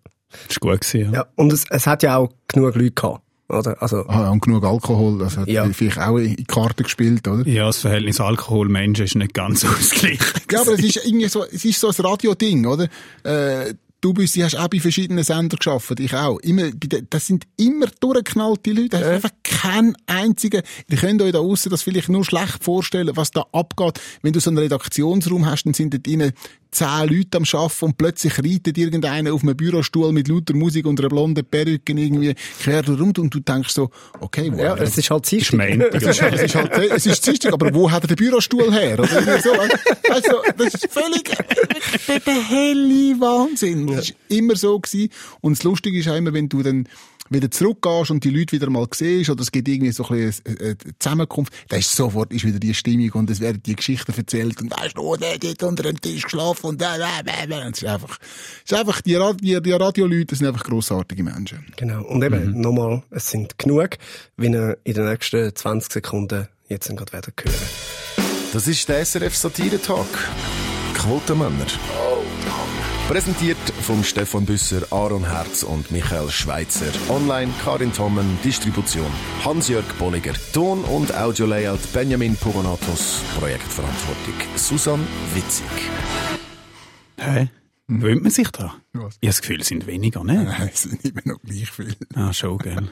[0.50, 1.20] ist gut gewesen, ja.
[1.20, 1.26] Ja.
[1.36, 3.22] Und es, es hat ja auch genug Leute gehabt.
[3.48, 3.80] Oder?
[3.80, 5.66] Also, Ah, und genug Alkohol, das hat Ja.
[5.72, 7.48] vielleicht auch in die Karte gespielt, oder?
[7.48, 10.26] Ja, das Verhältnis Alkohol-Mensch ist nicht ganz ausgeglichen.
[10.52, 12.88] Ja, aber es ist irgendwie so, es ist so ein Radio-Ding, oder?
[13.24, 13.76] Äh,
[14.06, 16.40] du bist, hast auch bei verschiedenen Sendern geschafft, ich auch.
[16.42, 16.70] Immer,
[17.10, 21.72] das sind immer durchgeknallte Leute, da ist einfach kein einziger, ihr könnt euch da aussen
[21.72, 24.00] das vielleicht nur schlecht vorstellen, was da abgeht.
[24.22, 26.34] Wenn du so einen Redaktionsraum hast, dann sind dort drinnen
[26.76, 31.00] zehn Leute am Arbeiten und plötzlich reitet irgendeiner auf einem Bürostuhl mit lauter Musik und
[31.00, 34.84] einer blonden Perücke irgendwie quer rum und du denkst so, okay, wo Ja, hat er-
[34.86, 35.60] es ist halt Dienstag.
[35.94, 39.00] Es ist, es ist halt, es ist Dienstag, aber wo hat er den Bürostuhl her?
[39.00, 39.52] Oder so.
[40.12, 43.88] Also, das ist völlig der, der helle Wahnsinn.
[43.88, 45.10] Das ist immer so gewesen.
[45.42, 46.88] Und das Lustige ist auch immer, wenn du dann
[47.30, 50.46] wieder zurückgehst und die Leute wieder mal siehst, oder es gibt irgendwie so ein bisschen
[50.46, 54.14] eine, eine Zusammenkunft, dann ist sofort ist wieder die Stimmung und es werden die Geschichten
[54.16, 57.24] erzählt und weißt du, oh, der hat dort unter dem Tisch geschlafen und da, da,
[57.24, 57.68] da, da.
[57.70, 58.18] Es ist einfach,
[58.64, 61.66] es ist einfach, die, Ra- die, die Radioleute sind einfach grossartige Menschen.
[61.78, 62.04] Genau.
[62.04, 63.98] Und eben, nochmal, es sind genug,
[64.38, 67.56] wie ihr in den nächsten 20 Sekunden jetzt gerade werden hören.
[68.54, 70.08] Das ist der SRF Satire Talk.
[70.94, 71.66] Quotenmänner.
[73.08, 76.88] Präsentiert von Stefan Büsser, Aaron Herz und Michael Schweitzer.
[77.08, 79.06] Online Karin Tommen, Distribution
[79.44, 80.34] Hans-Jörg Bolliger.
[80.54, 83.22] Ton- und Audio-Layout Benjamin Pogonatos.
[83.38, 85.00] Projektverantwortung Susan
[85.36, 85.66] Witzig.
[87.18, 87.50] Hä?
[87.88, 88.74] Wöhnt man sich da?
[88.94, 89.18] Was?
[89.22, 90.44] Ich habe das Gefühl, es sind weniger, ne?
[90.44, 91.96] Nein, es sind immer noch gleich viel.
[92.16, 92.90] Ah, schon, gell.